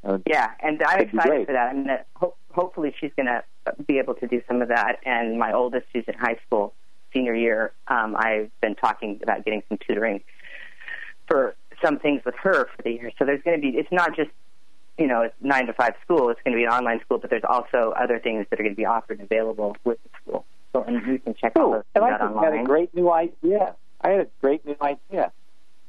[0.03, 1.47] Uh, yeah, and I'm excited great.
[1.47, 1.69] for that.
[1.69, 3.43] I mean, that ho- hopefully she's going to
[3.87, 4.99] be able to do some of that.
[5.05, 6.75] And my oldest, who's in high school,
[7.13, 10.23] senior year, um, I've been talking about getting some tutoring
[11.29, 13.13] for some things with her for the year.
[13.19, 13.77] So there's going to be.
[13.77, 14.31] It's not just
[14.99, 16.29] you know, it's nine to five school.
[16.29, 18.75] It's going to be an online school, but there's also other things that are going
[18.75, 20.45] to be offered and available with the school.
[20.75, 22.95] So, and you can check all those and things I out just had a great
[22.95, 23.75] new idea.
[24.03, 25.33] I had a great new idea.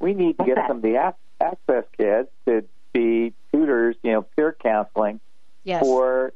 [0.00, 0.68] We need to What's get that?
[0.68, 2.64] some of the access kids to
[2.94, 5.20] be tutors, you know, peer counseling
[5.64, 5.82] Yes.
[5.84, 6.32] for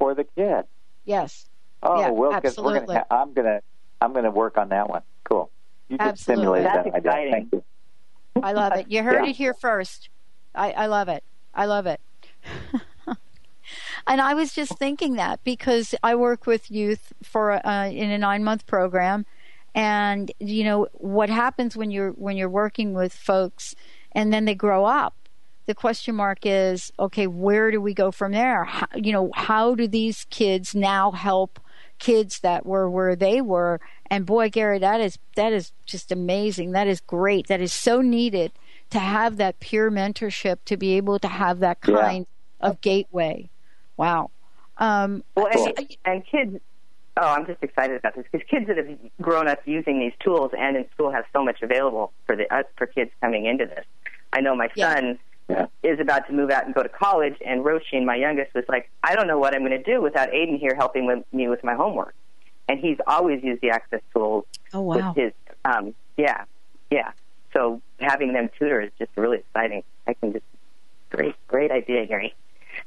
[0.00, 0.64] for the kid.
[1.04, 1.46] Yes.
[1.82, 3.04] Oh, Yeah, well, 'cause we're gonna.
[3.08, 3.60] Ha- I'm gonna.
[4.00, 5.02] I'm gonna work on that one.
[5.24, 5.50] Cool.
[5.88, 6.62] You just Absolutely.
[6.62, 7.10] stimulated That's that idea.
[7.10, 7.32] exciting.
[7.32, 7.64] Thank you.
[8.42, 8.90] I love it.
[8.90, 9.30] You heard Yeah.
[9.30, 10.08] it here first.
[10.54, 11.22] I, I love it.
[11.54, 12.00] I love it.
[14.06, 18.18] and I was just thinking that because I work with youth for uh, in a
[18.18, 19.26] nine month program,
[19.74, 23.74] and you know what happens when you're when you're working with folks,
[24.12, 25.14] and then they grow up.
[25.70, 28.64] The question mark is, okay, where do we go from there?
[28.64, 31.60] How, you know, how do these kids now help
[32.00, 33.80] kids that were where they were.
[34.10, 36.72] And boy, Gary, that is that is just amazing.
[36.72, 37.46] That is great.
[37.46, 38.50] That is so needed
[38.90, 42.26] to have that peer mentorship to be able to have that kind
[42.60, 42.68] yeah.
[42.68, 43.48] of gateway.
[43.96, 44.32] Wow.
[44.78, 46.56] Um, well, and, and kids.
[47.16, 50.50] Oh, I'm just excited about this because kids that have grown up using these tools
[50.58, 53.84] and in school have so much available for the uh, for kids coming into this.
[54.32, 55.66] I know my son yeah.
[55.82, 58.90] is about to move out and go to college, and Roshin, my youngest, was like,
[59.02, 61.64] I don't know what I'm going to do without Aiden here helping with me with
[61.64, 62.14] my homework.
[62.68, 64.44] And he's always used the access tools.
[64.72, 65.12] Oh wow!
[65.14, 65.32] With his,
[65.64, 66.44] um, yeah,
[66.90, 67.12] yeah.
[67.52, 69.82] So having them tutor is just really exciting.
[70.06, 70.44] I can just
[71.10, 72.34] great, great idea, Gary.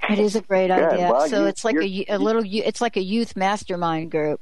[0.10, 1.12] It is a great idea.
[1.12, 2.44] Well, so you, it's like a, a little.
[2.46, 4.40] It's like a youth mastermind group.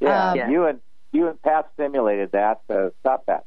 [0.00, 0.48] Yeah, um, yeah.
[0.48, 0.80] you and
[1.12, 2.62] you and Pat stimulated that.
[2.68, 3.44] So stop that.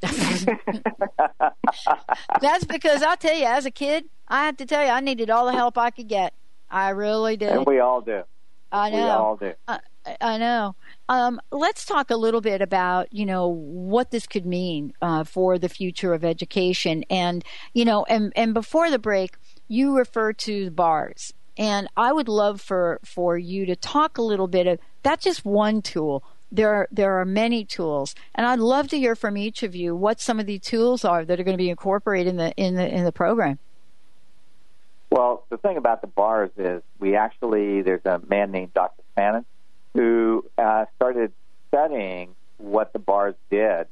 [2.40, 5.30] That's because I'll tell you, as a kid, I have to tell you, I needed
[5.30, 6.34] all the help I could get.
[6.70, 7.50] I really did.
[7.50, 8.22] And we all do.
[8.70, 8.96] I know.
[8.96, 9.54] We all do.
[9.66, 9.80] I,
[10.20, 10.76] I know.
[11.08, 15.58] Um, let's talk a little bit about you know what this could mean uh, for
[15.58, 19.36] the future of education, and you know, and and before the break,
[19.68, 24.48] you refer to bars, and I would love for for you to talk a little
[24.48, 28.88] bit of that's just one tool there are, there are many tools, and I'd love
[28.88, 31.56] to hear from each of you what some of the tools are that are going
[31.56, 33.58] to be incorporated in the in the in the program.
[35.10, 39.02] Well, the thing about the bars is we actually there's a man named Dr.
[39.14, 39.44] Fannin
[39.94, 41.32] who uh, started
[41.68, 43.86] studying what the bars did,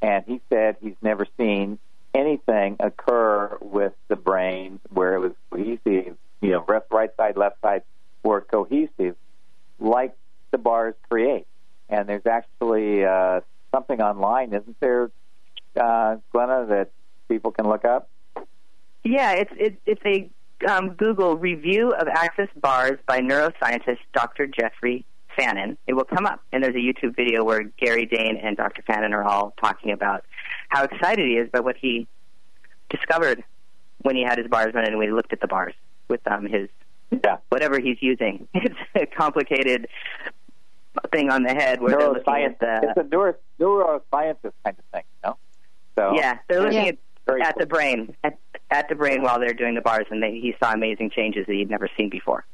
[0.00, 1.78] and he said he's never seen
[2.14, 7.82] anything occur with the brain where it was cohesive, you know, right side, left side
[8.22, 9.16] were cohesive,
[9.80, 10.16] like
[10.50, 11.46] the bars create
[11.92, 13.40] and there's actually uh,
[13.72, 15.10] something online, isn't there,
[15.80, 16.90] uh, Glenna, that
[17.28, 18.08] people can look up?
[19.04, 20.30] Yeah, it's it, if they
[20.68, 24.46] um, Google review of access bars by neuroscientist Dr.
[24.46, 25.04] Jeffrey
[25.36, 26.40] Fannin, it will come up.
[26.52, 28.82] And there's a YouTube video where Gary Dain and Dr.
[28.82, 30.24] Fannin are all talking about
[30.68, 32.06] how excited he is by what he
[32.88, 33.44] discovered
[34.02, 35.74] when he had his bars running and we looked at the bars
[36.08, 36.68] with um, his
[37.10, 37.38] yeah.
[37.48, 38.48] whatever he's using.
[38.54, 39.88] It's a complicated
[41.10, 42.80] thing on the head where they're looking at the.
[42.82, 45.36] It's a neuro, neuroscientist kind of thing, you know.
[45.94, 46.92] So yeah, they're looking yeah.
[46.92, 47.60] at at cool.
[47.60, 48.38] the brain at,
[48.70, 51.52] at the brain while they're doing the bars, and they, he saw amazing changes that
[51.52, 52.44] he'd never seen before.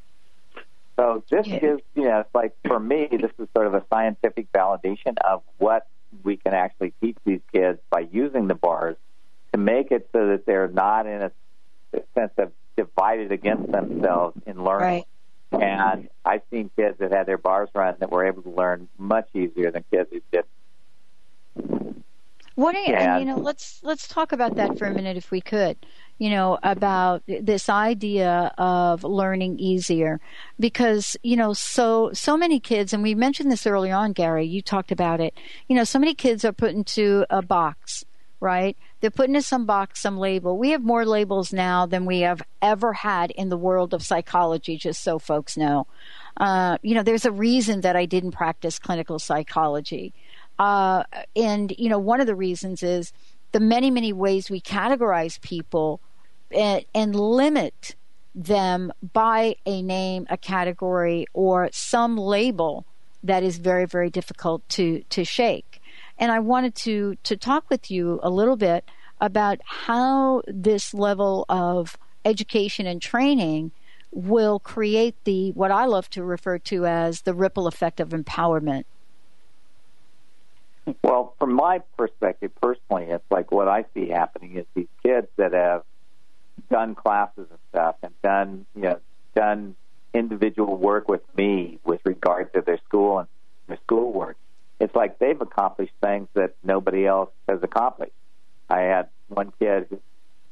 [0.97, 1.57] So this yeah.
[1.57, 5.43] is, you know, it's like for me, this is sort of a scientific validation of
[5.59, 5.87] what
[6.25, 8.97] we can actually teach these kids by using the bars
[9.53, 11.31] to make it so that they're not in a,
[11.95, 14.89] a sense of divided against themselves in learning.
[14.89, 15.07] Right.
[15.53, 19.29] And I've seen kids that had their bars run that were able to learn much
[19.35, 22.05] easier than kids who didn't.
[22.55, 23.41] What do you, and, you know?
[23.41, 25.77] Let's let's talk about that for a minute, if we could.
[26.19, 30.21] You know about this idea of learning easier,
[30.59, 34.45] because you know so so many kids, and we mentioned this earlier on, Gary.
[34.45, 35.35] You talked about it.
[35.69, 38.05] You know, so many kids are put into a box,
[38.41, 38.77] right?
[39.01, 40.57] They're putting into some box, some label.
[40.57, 44.77] We have more labels now than we have ever had in the world of psychology,
[44.77, 45.87] just so folks know.
[46.37, 50.13] Uh, you know, there's a reason that I didn't practice clinical psychology.
[50.59, 53.13] Uh, and, you know, one of the reasons is
[53.53, 56.01] the many, many ways we categorize people
[56.51, 57.97] and, and limit
[58.35, 62.85] them by a name, a category, or some label
[63.25, 65.78] that is very, very difficult to, to shake.
[66.19, 68.85] And I wanted to, to talk with you a little bit
[69.21, 73.73] about how this level of education and training
[74.11, 78.85] will create the what I love to refer to as the ripple effect of empowerment.
[81.03, 85.53] Well, from my perspective personally, it's like what I see happening is these kids that
[85.53, 85.83] have
[86.71, 89.01] done classes and stuff and done you know
[89.35, 89.77] done
[90.15, 93.29] individual work with me with regard to their school and
[93.69, 94.37] their schoolwork
[94.81, 98.13] it's like they've accomplished things that nobody else has accomplished.
[98.69, 100.01] I had one kid who's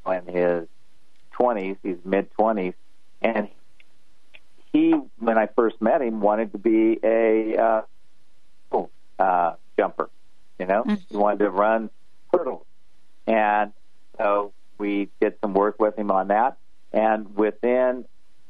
[0.06, 0.68] in his
[1.38, 2.74] 20s, he's mid 20s,
[3.22, 3.48] and
[4.72, 7.82] he, when I first met him, wanted to be a uh,
[9.18, 10.10] uh, jumper.
[10.58, 10.94] You know, mm-hmm.
[11.08, 11.90] he wanted to run
[12.32, 12.66] hurdles,
[13.26, 13.72] and
[14.18, 16.56] so we did some work with him on that.
[16.92, 18.06] And within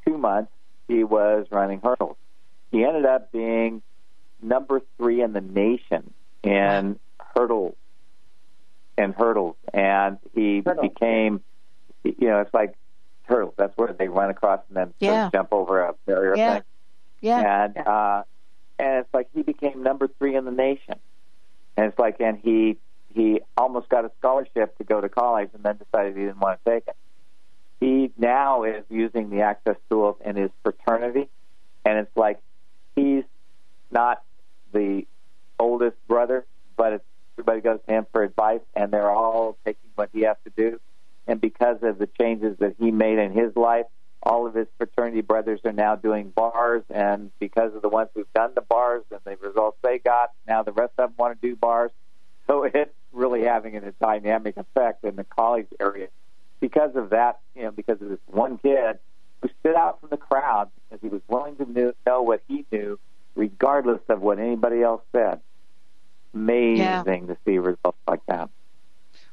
[0.07, 0.53] two months,
[0.89, 2.17] he was running hurdles.
[2.71, 3.83] He ended up being
[4.47, 6.99] number three in the nation in
[7.35, 7.77] hurdle
[8.99, 10.83] in hurdles, and he Hurdle.
[10.83, 11.43] became,
[12.05, 12.77] you know, it's like
[13.25, 13.55] hurdles.
[13.57, 15.31] That's where they run across and then yeah.
[15.33, 16.55] jump over a barrier yeah.
[16.55, 16.63] thing.
[17.21, 17.65] Yeah.
[17.65, 18.23] And uh,
[18.79, 20.95] and it's like he became number three in the nation,
[21.77, 22.79] and it's like, and he
[23.15, 26.63] he almost got a scholarship to go to college, and then decided he didn't want
[26.65, 26.97] to take it.
[27.81, 31.29] He now is using the access tools in his fraternity,
[31.85, 32.39] and it's like
[32.95, 33.25] he's
[33.91, 34.23] not
[34.77, 35.07] the
[35.59, 36.47] oldest brother,
[36.77, 37.03] but
[37.35, 40.81] everybody goes to him for advice, and they're all taking what he has to do.
[41.27, 43.87] And because of the changes that he made in his life,
[44.23, 48.33] all of his fraternity brothers are now doing bars, and because of the ones who've
[48.35, 51.49] done the bars and the results they got, now the rest of them want to
[51.49, 51.91] do bars.
[52.47, 56.09] So it's really having a dynamic effect in the college area.
[56.61, 58.99] Because of that, you know, because of this one kid
[59.43, 62.99] who stood out from the crowd because he was willing to know what he knew,
[63.37, 65.41] regardless of what anybody else said.
[66.35, 67.03] Amazing yeah.
[67.05, 68.51] to see results like that.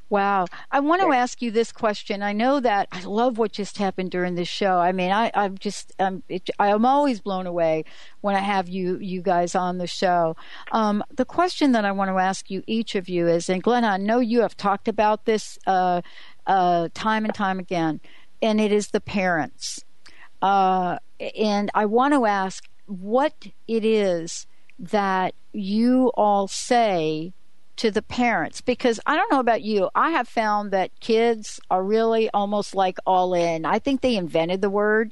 [0.09, 0.45] Wow.
[0.71, 2.21] I want to ask you this question.
[2.21, 4.77] I know that I love what just happened during this show.
[4.77, 7.85] I mean, I, I'm just, I'm, it, I'm always blown away
[8.21, 10.35] when I have you, you guys on the show.
[10.71, 13.83] Um, the question that I want to ask you, each of you, is, and Glenn,
[13.83, 16.01] I know you have talked about this uh,
[16.45, 17.99] uh, time and time again,
[18.39, 19.83] and it is the parents.
[20.43, 20.99] Uh,
[21.35, 24.47] and I want to ask what it is
[24.79, 27.33] that you all say
[27.75, 29.89] to the parents because I don't know about you.
[29.95, 33.65] I have found that kids are really almost like all in.
[33.65, 35.11] I think they invented the word.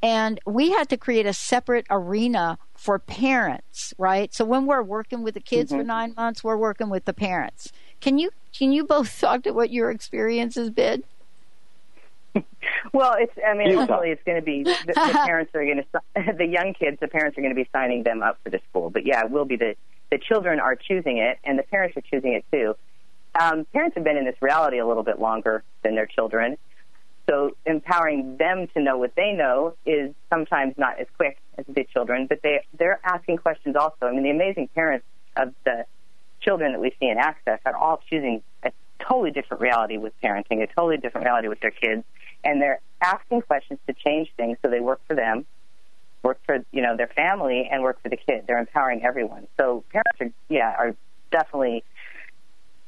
[0.00, 4.32] And we had to create a separate arena for parents, right?
[4.32, 5.80] So when we're working with the kids mm-hmm.
[5.80, 7.72] for nine months, we're working with the parents.
[8.00, 11.02] Can you can you both talk to what your experience has been?
[12.92, 16.32] well, it's I mean, ultimately it's going to be the, the parents are going to
[16.36, 16.98] the young kids.
[17.00, 19.30] The parents are going to be signing them up for the school, but yeah, it
[19.30, 19.74] will be the
[20.10, 22.74] the children are choosing it and the parents are choosing it too.
[23.38, 26.56] Um, parents have been in this reality a little bit longer than their children,
[27.28, 31.84] so empowering them to know what they know is sometimes not as quick as the
[31.84, 34.06] children, but they they're asking questions also.
[34.06, 35.06] I mean, the amazing parents
[35.36, 35.84] of the
[36.40, 40.62] children that we see in Access are all choosing a totally different reality with parenting,
[40.62, 42.04] a totally different reality with their kids,
[42.44, 45.46] and they're asking questions to change things so they work for them
[46.22, 48.44] work for you know their family and work for the kid.
[48.46, 49.46] They're empowering everyone.
[49.56, 50.96] So parents are yeah are
[51.30, 51.84] definitely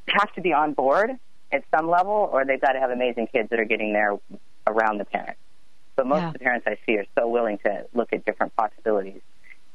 [0.08, 1.11] have to be on board
[1.52, 4.16] at some level, or they've got to have amazing kids that are getting there
[4.66, 5.36] around the parent.
[5.96, 6.26] But most yeah.
[6.28, 9.20] of the parents I see are so willing to look at different possibilities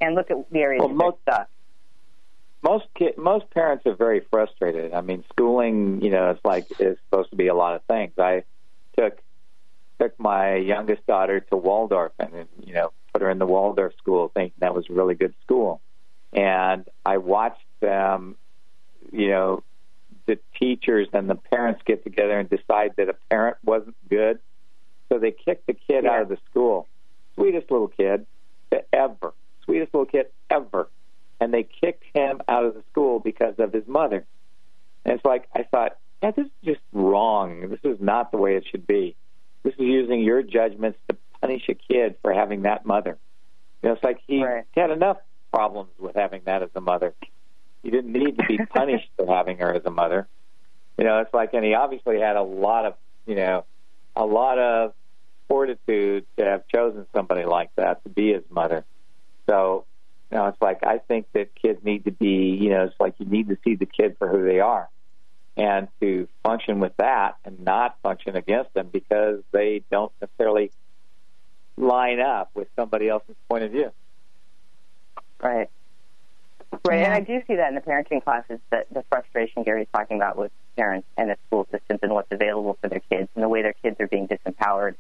[0.02, 1.48] and look at the areas well, most, stuff.
[2.62, 4.94] Most ki- most parents are very frustrated.
[4.94, 8.14] I mean, schooling, you know, it's like is supposed to be a lot of things.
[8.18, 8.44] I
[8.98, 9.20] took
[10.00, 14.32] took my youngest daughter to Waldorf, and you know, put her in the Waldorf school,
[14.34, 15.82] thinking that was a really good school.
[16.34, 18.36] And I watched them,
[19.12, 19.64] you know,
[20.26, 24.40] the teachers and the parents get together and decide that a parent wasn't good.
[25.10, 26.12] So they kicked the kid yeah.
[26.12, 26.88] out of the school.
[27.36, 28.26] Sweetest little kid
[28.92, 29.34] ever.
[29.64, 30.90] Sweetest little kid ever.
[31.40, 34.26] And they kicked him out of the school because of his mother.
[35.04, 37.70] And it's like, I thought, yeah, this is just wrong.
[37.70, 39.16] This is not the way it should be.
[39.64, 43.18] This is using your judgments to punish a kid for having that mother.
[43.82, 44.64] You know, it's like he right.
[44.76, 45.18] had enough
[45.52, 47.14] problems with having that as a mother.
[47.84, 50.28] He didn't need to be punished for having her as a mother.
[50.98, 53.66] You know, it's like, and he obviously had a lot of, you know,
[54.16, 54.94] a lot of
[55.48, 58.86] fortitude to have chosen somebody like that to be his mother.
[59.48, 59.86] So,
[60.32, 63.16] you know, it's like I think that kids need to be, you know, it's like
[63.20, 64.90] you need to see the kid for who they are
[65.58, 70.72] and to function with that and not function against them because they don't necessarily
[71.78, 73.92] line up with somebody else's point of view.
[75.42, 75.70] Right.
[76.84, 80.18] Right, and I do see that in the parenting classes, that the frustration Gary's talking
[80.18, 83.48] about with parents and the school systems and what's available for their kids and the
[83.48, 84.96] way their kids are being disempowered,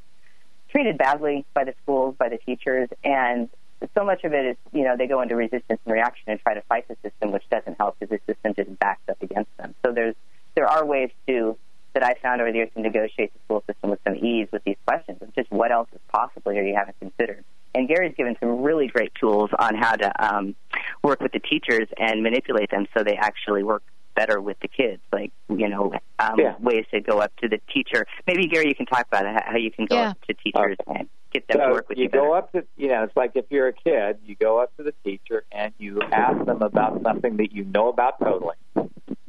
[0.69, 3.49] treated badly by the schools, by the teachers, and
[3.93, 6.53] so much of it is, you know, they go into resistance and reaction and try
[6.53, 9.75] to fight the system, which doesn't help because the system just backs up against them.
[9.85, 10.15] So there's
[10.55, 11.57] there are ways to
[11.93, 14.63] that I found over the years to negotiate the school system with some ease with
[14.65, 17.43] these questions of just what else is possible here you haven't considered.
[17.73, 20.55] And Gary's given some really great tools on how to um,
[21.03, 23.83] work with the teachers and manipulate them so they actually work
[24.15, 25.01] better with the kids.
[25.11, 26.55] Like you know, um, yeah.
[26.59, 28.05] ways to go up to the teacher.
[28.27, 30.09] Maybe Gary, you can talk about how you can go yeah.
[30.09, 30.99] up to teachers okay.
[30.99, 31.09] and
[31.39, 32.05] get them so to work with you.
[32.05, 34.75] You go up to you know, it's like if you're a kid, you go up
[34.77, 38.55] to the teacher and you ask them about something that you know about totally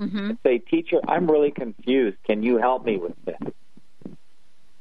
[0.00, 0.32] mm-hmm.
[0.42, 2.16] say, Teacher, I'm really confused.
[2.24, 4.16] Can you help me with this?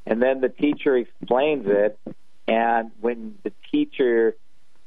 [0.05, 1.99] And then the teacher explains it.
[2.47, 4.35] And when the teacher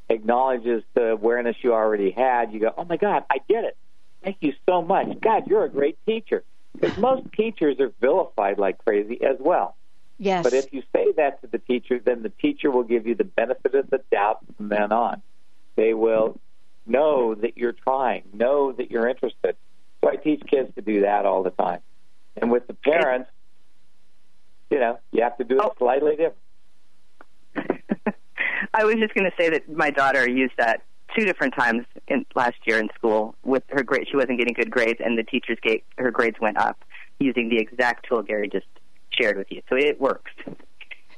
[0.09, 3.77] acknowledges the awareness you already had, you go, Oh my God, I get it.
[4.23, 5.21] Thank you so much.
[5.21, 6.45] God, you're a great teacher.
[6.73, 9.75] Because most teachers are vilified like crazy as well.
[10.19, 10.43] Yes.
[10.43, 13.25] But if you say that to the teacher, then the teacher will give you the
[13.25, 15.23] benefit of the doubt from then on.
[15.77, 16.41] They will
[16.87, 19.57] know that you're trying, know that you're interested.
[20.03, 21.81] So I teach kids to do that all the time.
[22.37, 23.31] And with the parents,
[24.71, 25.75] you know, you have to do it oh.
[25.79, 26.37] slightly different.
[28.75, 30.83] I was just going to say that my daughter used that
[31.17, 34.07] two different times in last year in school with her grade.
[34.11, 36.85] She wasn't getting good grades, and the teachers gave her grades went up
[37.19, 38.67] using the exact tool Gary just
[39.19, 39.63] shared with you.
[39.69, 40.31] So it works.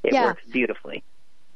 [0.03, 0.27] It Yeah.
[0.27, 1.03] works beautifully.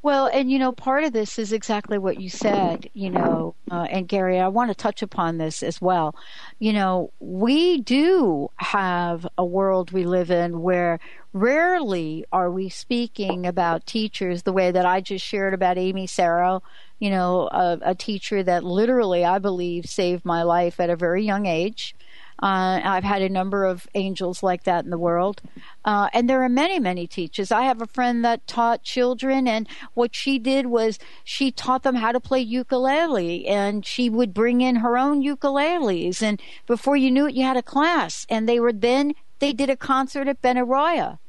[0.05, 3.87] Well, and you know, part of this is exactly what you said, you know, uh,
[3.89, 6.15] and Gary, I want to touch upon this as well.
[6.59, 10.99] You know, we do have a world we live in where
[11.33, 16.61] rarely are we speaking about teachers the way that I just shared about Amy Sarrow,
[16.99, 21.25] you know, a, a teacher that literally, I believe, saved my life at a very
[21.25, 21.95] young age.
[22.41, 25.41] Uh, I've had a number of angels like that in the world.
[25.85, 27.51] Uh, and there are many, many teachers.
[27.51, 31.95] I have a friend that taught children, and what she did was she taught them
[31.95, 36.21] how to play ukulele, and she would bring in her own ukuleles.
[36.21, 38.27] And before you knew it, you had a class.
[38.29, 41.19] And they were then, they did a concert at Benaroya.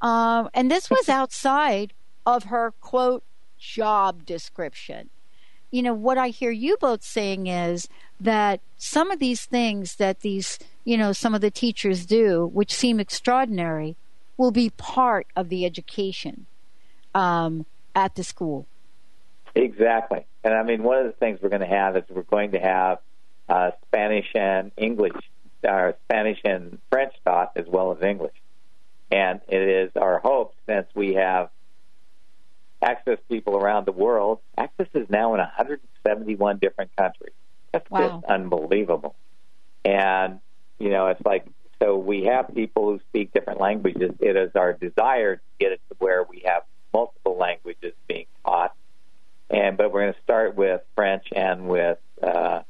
[0.00, 1.92] Um, and this was outside
[2.24, 3.24] of her quote
[3.58, 5.10] job description
[5.70, 7.88] you know what i hear you both saying is
[8.20, 12.72] that some of these things that these you know some of the teachers do which
[12.72, 13.96] seem extraordinary
[14.36, 16.46] will be part of the education
[17.14, 17.64] um,
[17.94, 18.66] at the school
[19.56, 20.26] Exactly.
[20.44, 22.60] And I mean, one of the things we're going to have is we're going to
[22.60, 22.98] have
[23.48, 25.16] uh, Spanish and English,
[25.64, 28.34] or Spanish and French taught as well as English.
[29.10, 31.48] And it is our hope, since we have
[32.86, 37.34] access people around the world, access is now in 171 different countries.
[37.72, 38.20] That's Wow.
[38.20, 39.16] just unbelievable.
[39.84, 40.40] And,
[40.78, 41.46] you know, it's like,
[41.82, 44.12] so we have people who speak different languages.
[44.20, 46.62] It is our desire to get it to where we have
[46.94, 48.72] multiple languages being taught
[49.50, 52.62] and but we're going to start with French and with uh,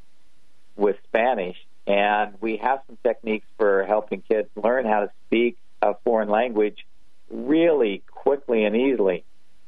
[0.76, 1.56] with Spanish,
[1.86, 6.86] and we have some techniques for helping kids learn how to speak a foreign language
[7.30, 9.24] really quickly and easily.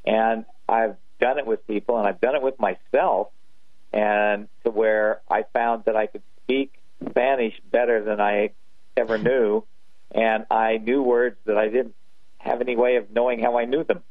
[0.09, 3.29] And I've done it with people, and I've done it with myself,
[3.93, 6.73] and to where I found that I could speak
[7.09, 8.51] Spanish better than I
[8.97, 9.63] ever knew,
[10.11, 11.95] and I knew words that I didn't
[12.39, 14.01] have any way of knowing how I knew them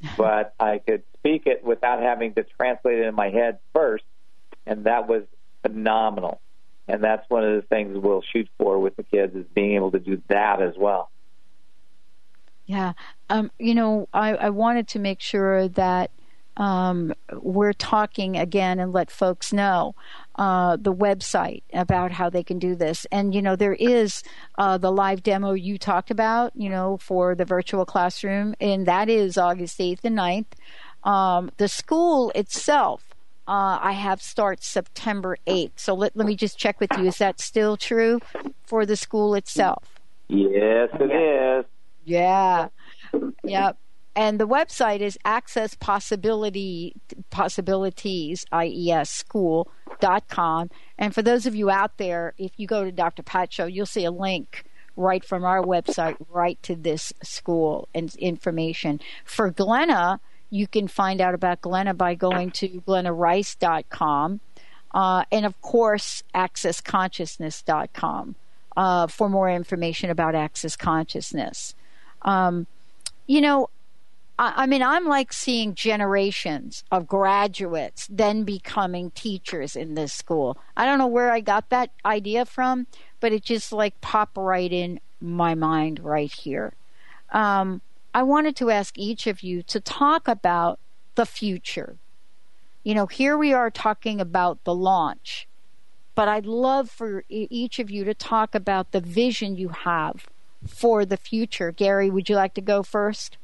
[0.16, 4.04] but I could speak it without having to translate it in my head first,
[4.66, 5.24] and that was
[5.62, 6.40] phenomenal.
[6.86, 9.90] And that's one of the things we'll shoot for with the kids is being able
[9.90, 11.10] to do that as well.
[12.68, 12.92] Yeah.
[13.30, 16.10] Um, you know, I, I wanted to make sure that
[16.58, 19.94] um, we're talking again and let folks know
[20.34, 23.06] uh, the website about how they can do this.
[23.10, 24.22] And, you know, there is
[24.58, 29.08] uh, the live demo you talked about, you know, for the virtual classroom, and that
[29.08, 31.08] is August 8th and 9th.
[31.08, 33.14] Um, the school itself,
[33.46, 35.72] uh, I have starts September 8th.
[35.76, 37.06] So let, let me just check with you.
[37.06, 38.20] Is that still true
[38.66, 39.94] for the school itself?
[40.28, 41.64] Yes, it is.
[42.08, 42.68] Yeah.
[43.44, 43.76] Yep.
[44.16, 46.94] And the website is access possibility
[47.30, 50.70] possibilities ies school dot com.
[50.98, 53.22] And for those of you out there, if you go to Dr.
[53.22, 54.64] Pat you'll see a link
[54.96, 59.00] right from our website right to this school and information.
[59.24, 64.40] For Glenna, you can find out about Glenna by going to glennarice.com.
[64.92, 68.34] Uh, and of course, accessconsciousness.com
[68.76, 71.76] uh, for more information about access consciousness.
[72.22, 72.66] Um,
[73.26, 73.70] you know,
[74.40, 80.56] I, mean, I'm like seeing generations of graduates then becoming teachers in this school.
[80.76, 82.86] I don't know where I got that idea from,
[83.18, 86.74] but it just like popped right in my mind right here.
[87.32, 87.80] Um,
[88.14, 90.78] I wanted to ask each of you to talk about
[91.16, 91.96] the future.
[92.84, 95.48] You know, here we are talking about the launch,
[96.14, 100.28] but I'd love for each of you to talk about the vision you have
[100.66, 101.72] for the future.
[101.72, 103.36] Gary, would you like to go first?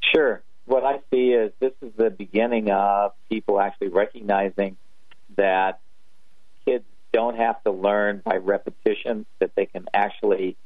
[0.00, 0.42] Sure.
[0.66, 4.76] What I see is this is the beginning of people actually recognizing
[5.36, 5.80] that
[6.64, 10.56] kids don't have to learn by repetition, that they can actually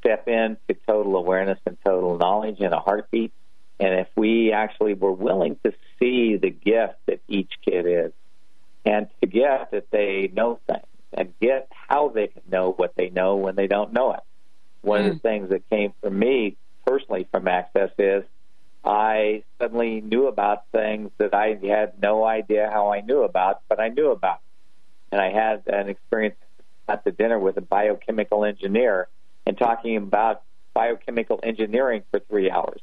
[0.00, 3.32] step into total awareness and total knowledge in a heartbeat.
[3.80, 8.12] And if we actually were willing to see the gift that each kid is
[8.84, 13.08] and to get that they know things and get how they can know what they
[13.08, 14.20] know when they don't know it.
[14.84, 15.18] One of the hmm.
[15.18, 16.56] things that came from me
[16.86, 18.24] personally from Access is
[18.84, 23.80] I suddenly knew about things that I had no idea how I knew about, but
[23.80, 24.40] I knew about.
[25.10, 26.36] And I had an experience
[26.86, 29.08] at the dinner with a biochemical engineer
[29.46, 30.42] and talking about
[30.74, 32.80] biochemical engineering for three hours.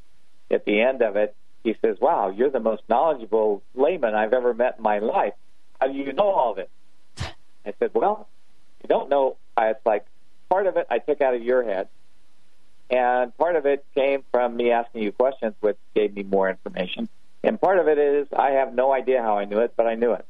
[0.49, 4.55] At the end of it, he says, Wow, you're the most knowledgeable layman I've ever
[4.55, 5.33] met in my life.
[5.79, 6.69] How do you know all of it?
[7.63, 8.27] I said, Well,
[8.81, 9.37] you don't know.
[9.55, 10.05] I, it's like
[10.51, 11.87] part of it I took out of your head,
[12.89, 17.07] and part of it came from me asking you questions, which gave me more information.
[17.41, 19.95] And part of it is I have no idea how I knew it, but I
[19.95, 20.25] knew it.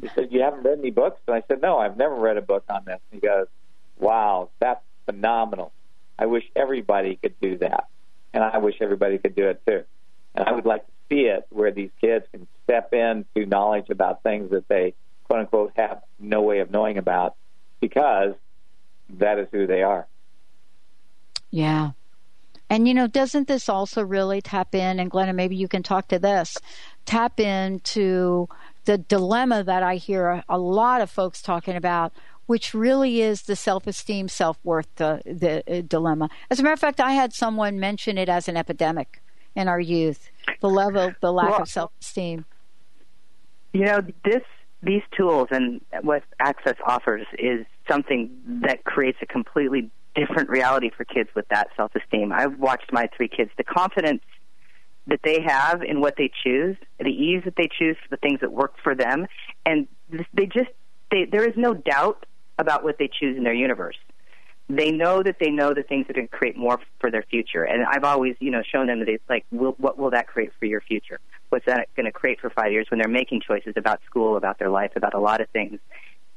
[0.00, 2.42] he said, "You haven't read any books?" And I said, "No, I've never read a
[2.42, 3.46] book on this." And he goes,
[3.98, 5.70] "Wow, that's phenomenal.
[6.18, 7.88] I wish everybody could do that,
[8.32, 9.84] and I wish everybody could do it too.
[10.34, 14.22] And I would like to see it where these kids can step into knowledge about
[14.22, 14.94] things that they
[15.24, 17.36] quote unquote have no way of knowing about
[17.80, 18.34] because
[19.18, 20.06] that is who they are."
[21.50, 21.90] Yeah.
[22.70, 25.00] And you know, doesn't this also really tap in?
[25.00, 26.58] And Glenna, maybe you can talk to this.
[27.06, 28.48] Tap into
[28.84, 32.12] the dilemma that I hear a, a lot of folks talking about,
[32.46, 36.28] which really is the self-esteem, self-worth the, the uh, dilemma.
[36.50, 39.22] As a matter of fact, I had someone mention it as an epidemic
[39.54, 40.30] in our youth.
[40.60, 42.44] The level, the lack well, of self-esteem.
[43.72, 44.42] You know, this
[44.82, 48.30] these tools and what Access offers is something
[48.62, 52.32] that creates a completely different reality for kids with that self esteem.
[52.32, 54.22] I've watched my three kids, the confidence
[55.06, 58.40] that they have in what they choose, the ease that they choose for the things
[58.40, 59.26] that work for them,
[59.64, 59.88] and
[60.32, 60.70] they just
[61.10, 62.26] they, there is no doubt
[62.58, 63.96] about what they choose in their universe.
[64.68, 67.22] They know that they know the things that are going to create more for their
[67.22, 70.28] future, and I've always you know shown them that it's like, will, what will that
[70.28, 71.20] create for your future?
[71.50, 74.58] What's that going to create for five years when they're making choices about school, about
[74.58, 75.78] their life, about a lot of things,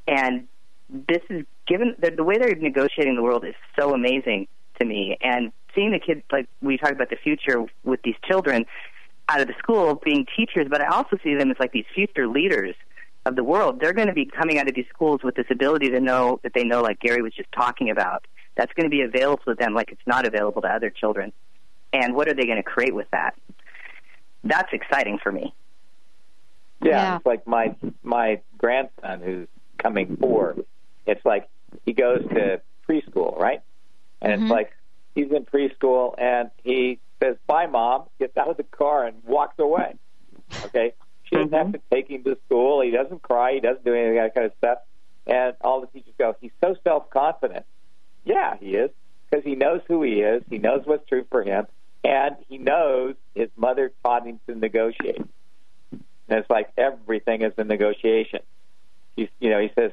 [0.07, 0.47] and
[0.89, 4.47] this is given the, the way they're negotiating the world is so amazing
[4.79, 5.17] to me.
[5.21, 8.65] And seeing the kids, like we talk about the future with these children
[9.29, 12.27] out of the school being teachers, but I also see them as like these future
[12.27, 12.75] leaders
[13.25, 13.79] of the world.
[13.79, 16.53] They're going to be coming out of these schools with this ability to know that
[16.53, 18.25] they know, like Gary was just talking about.
[18.57, 21.31] That's going to be available to them like it's not available to other children.
[21.93, 23.35] And what are they going to create with that?
[24.43, 25.53] That's exciting for me.
[26.81, 27.15] Yeah, yeah.
[27.17, 30.55] it's like my my grandson who's coming four
[31.05, 31.49] it's like
[31.85, 33.61] he goes to preschool, right?
[34.21, 34.43] And mm-hmm.
[34.43, 34.71] it's like
[35.15, 39.57] he's in preschool and he says, "Bye, mom," gets out of the car and walks
[39.59, 39.95] away.
[40.65, 41.55] Okay, she doesn't mm-hmm.
[41.55, 42.81] have to take him to school.
[42.81, 43.53] He doesn't cry.
[43.53, 44.79] He doesn't do any of that kind of stuff.
[45.27, 47.65] And all the teachers go, "He's so self confident."
[48.23, 48.91] Yeah, he is
[49.29, 50.43] because he knows who he is.
[50.49, 51.65] He knows what's true for him,
[52.03, 53.49] and he knows his
[54.31, 55.21] him to negotiate.
[55.91, 58.39] And it's like everything is a negotiation.
[59.15, 59.91] He's, you know, he says,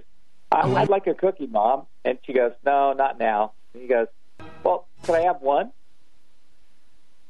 [0.52, 0.76] mm-hmm.
[0.76, 1.86] I'd like a cookie, Mom.
[2.04, 3.52] And she goes, No, not now.
[3.72, 4.06] And he goes,
[4.62, 5.72] Well, could I have one?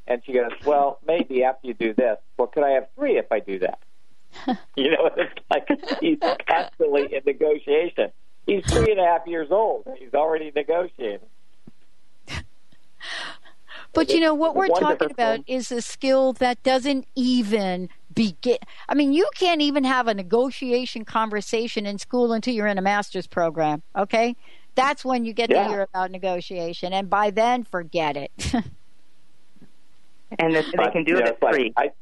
[0.07, 2.19] And she goes, Well, maybe after you do this.
[2.37, 3.79] Well, could I have three if I do that?
[4.77, 5.69] you know, it's like
[6.01, 8.13] he's constantly in negotiation.
[8.47, 9.87] He's three and a half years old.
[9.99, 11.27] He's already negotiating.
[13.93, 18.59] But you know what we're talking about is a skill that doesn't even begin.
[18.89, 22.83] I mean, you can't even have a negotiation conversation in school until you're in a
[22.83, 23.81] master's program.
[23.95, 24.35] Okay,
[24.75, 25.63] that's when you get yeah.
[25.63, 28.33] to hear about negotiation, and by then, forget it.
[30.37, 31.73] and they can do it at three.
[31.77, 31.93] I,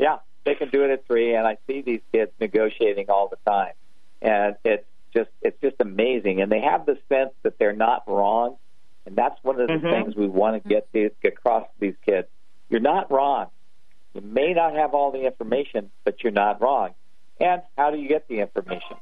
[0.00, 3.38] yeah, they can do it at three, and I see these kids negotiating all the
[3.48, 3.74] time,
[4.20, 8.56] and it's just it's just amazing, and they have the sense that they're not wrong,
[9.06, 9.90] and that's one of the mm-hmm.
[9.90, 12.28] things we want to get to get across to these kids.
[12.68, 13.48] You're not wrong.
[14.14, 16.90] You may not have all the information, but you're not wrong.
[17.40, 18.96] And how do you get the information?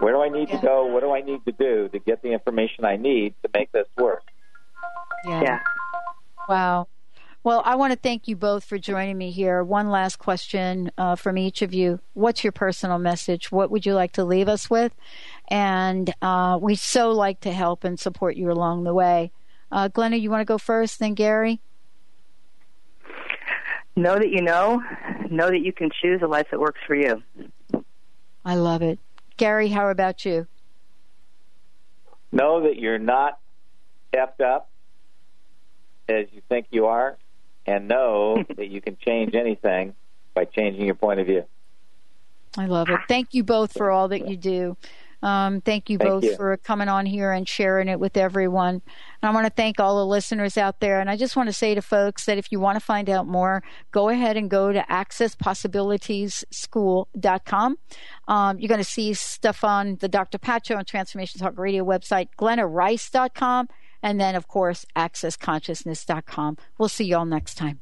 [0.00, 0.60] Where do I need yeah.
[0.60, 0.86] to go?
[0.86, 3.86] What do I need to do to get the information I need to make this
[3.96, 4.22] work?
[5.24, 5.42] Yeah.
[5.42, 5.60] yeah.
[6.48, 6.88] Wow.
[7.46, 9.62] Well, I want to thank you both for joining me here.
[9.62, 12.00] One last question uh, from each of you.
[12.14, 13.52] What's your personal message?
[13.52, 14.92] What would you like to leave us with?
[15.48, 19.30] And uh, we so like to help and support you along the way.
[19.70, 21.60] Uh, Glenna, you want to go first, then Gary?
[23.96, 24.82] know that you know,
[25.30, 27.22] know that you can choose a life that works for you.
[28.44, 28.98] I love it.
[29.36, 30.46] Gary, how about you?
[32.30, 33.38] Know that you're not
[34.14, 34.70] effed up
[36.08, 37.16] as you think you are,
[37.66, 39.94] and know that you can change anything
[40.34, 41.44] by changing your point of view.
[42.58, 43.00] I love it.
[43.08, 44.76] Thank you both for all that you do.
[45.22, 46.34] Um, thank you thank both you.
[46.36, 48.80] for coming on here and sharing it with everyone.
[49.22, 51.00] And I want to thank all the listeners out there.
[51.00, 53.26] And I just want to say to folks that if you want to find out
[53.26, 57.78] more, go ahead and go to accesspossibilitiesschool.com.
[58.28, 60.38] Um, you're going to see stuff on the Dr.
[60.38, 63.68] Pat Show and Transformation Talk Radio website, glennarice.com,
[64.02, 66.58] and then, of course, accessconsciousness.com.
[66.78, 67.80] We'll see you all next time.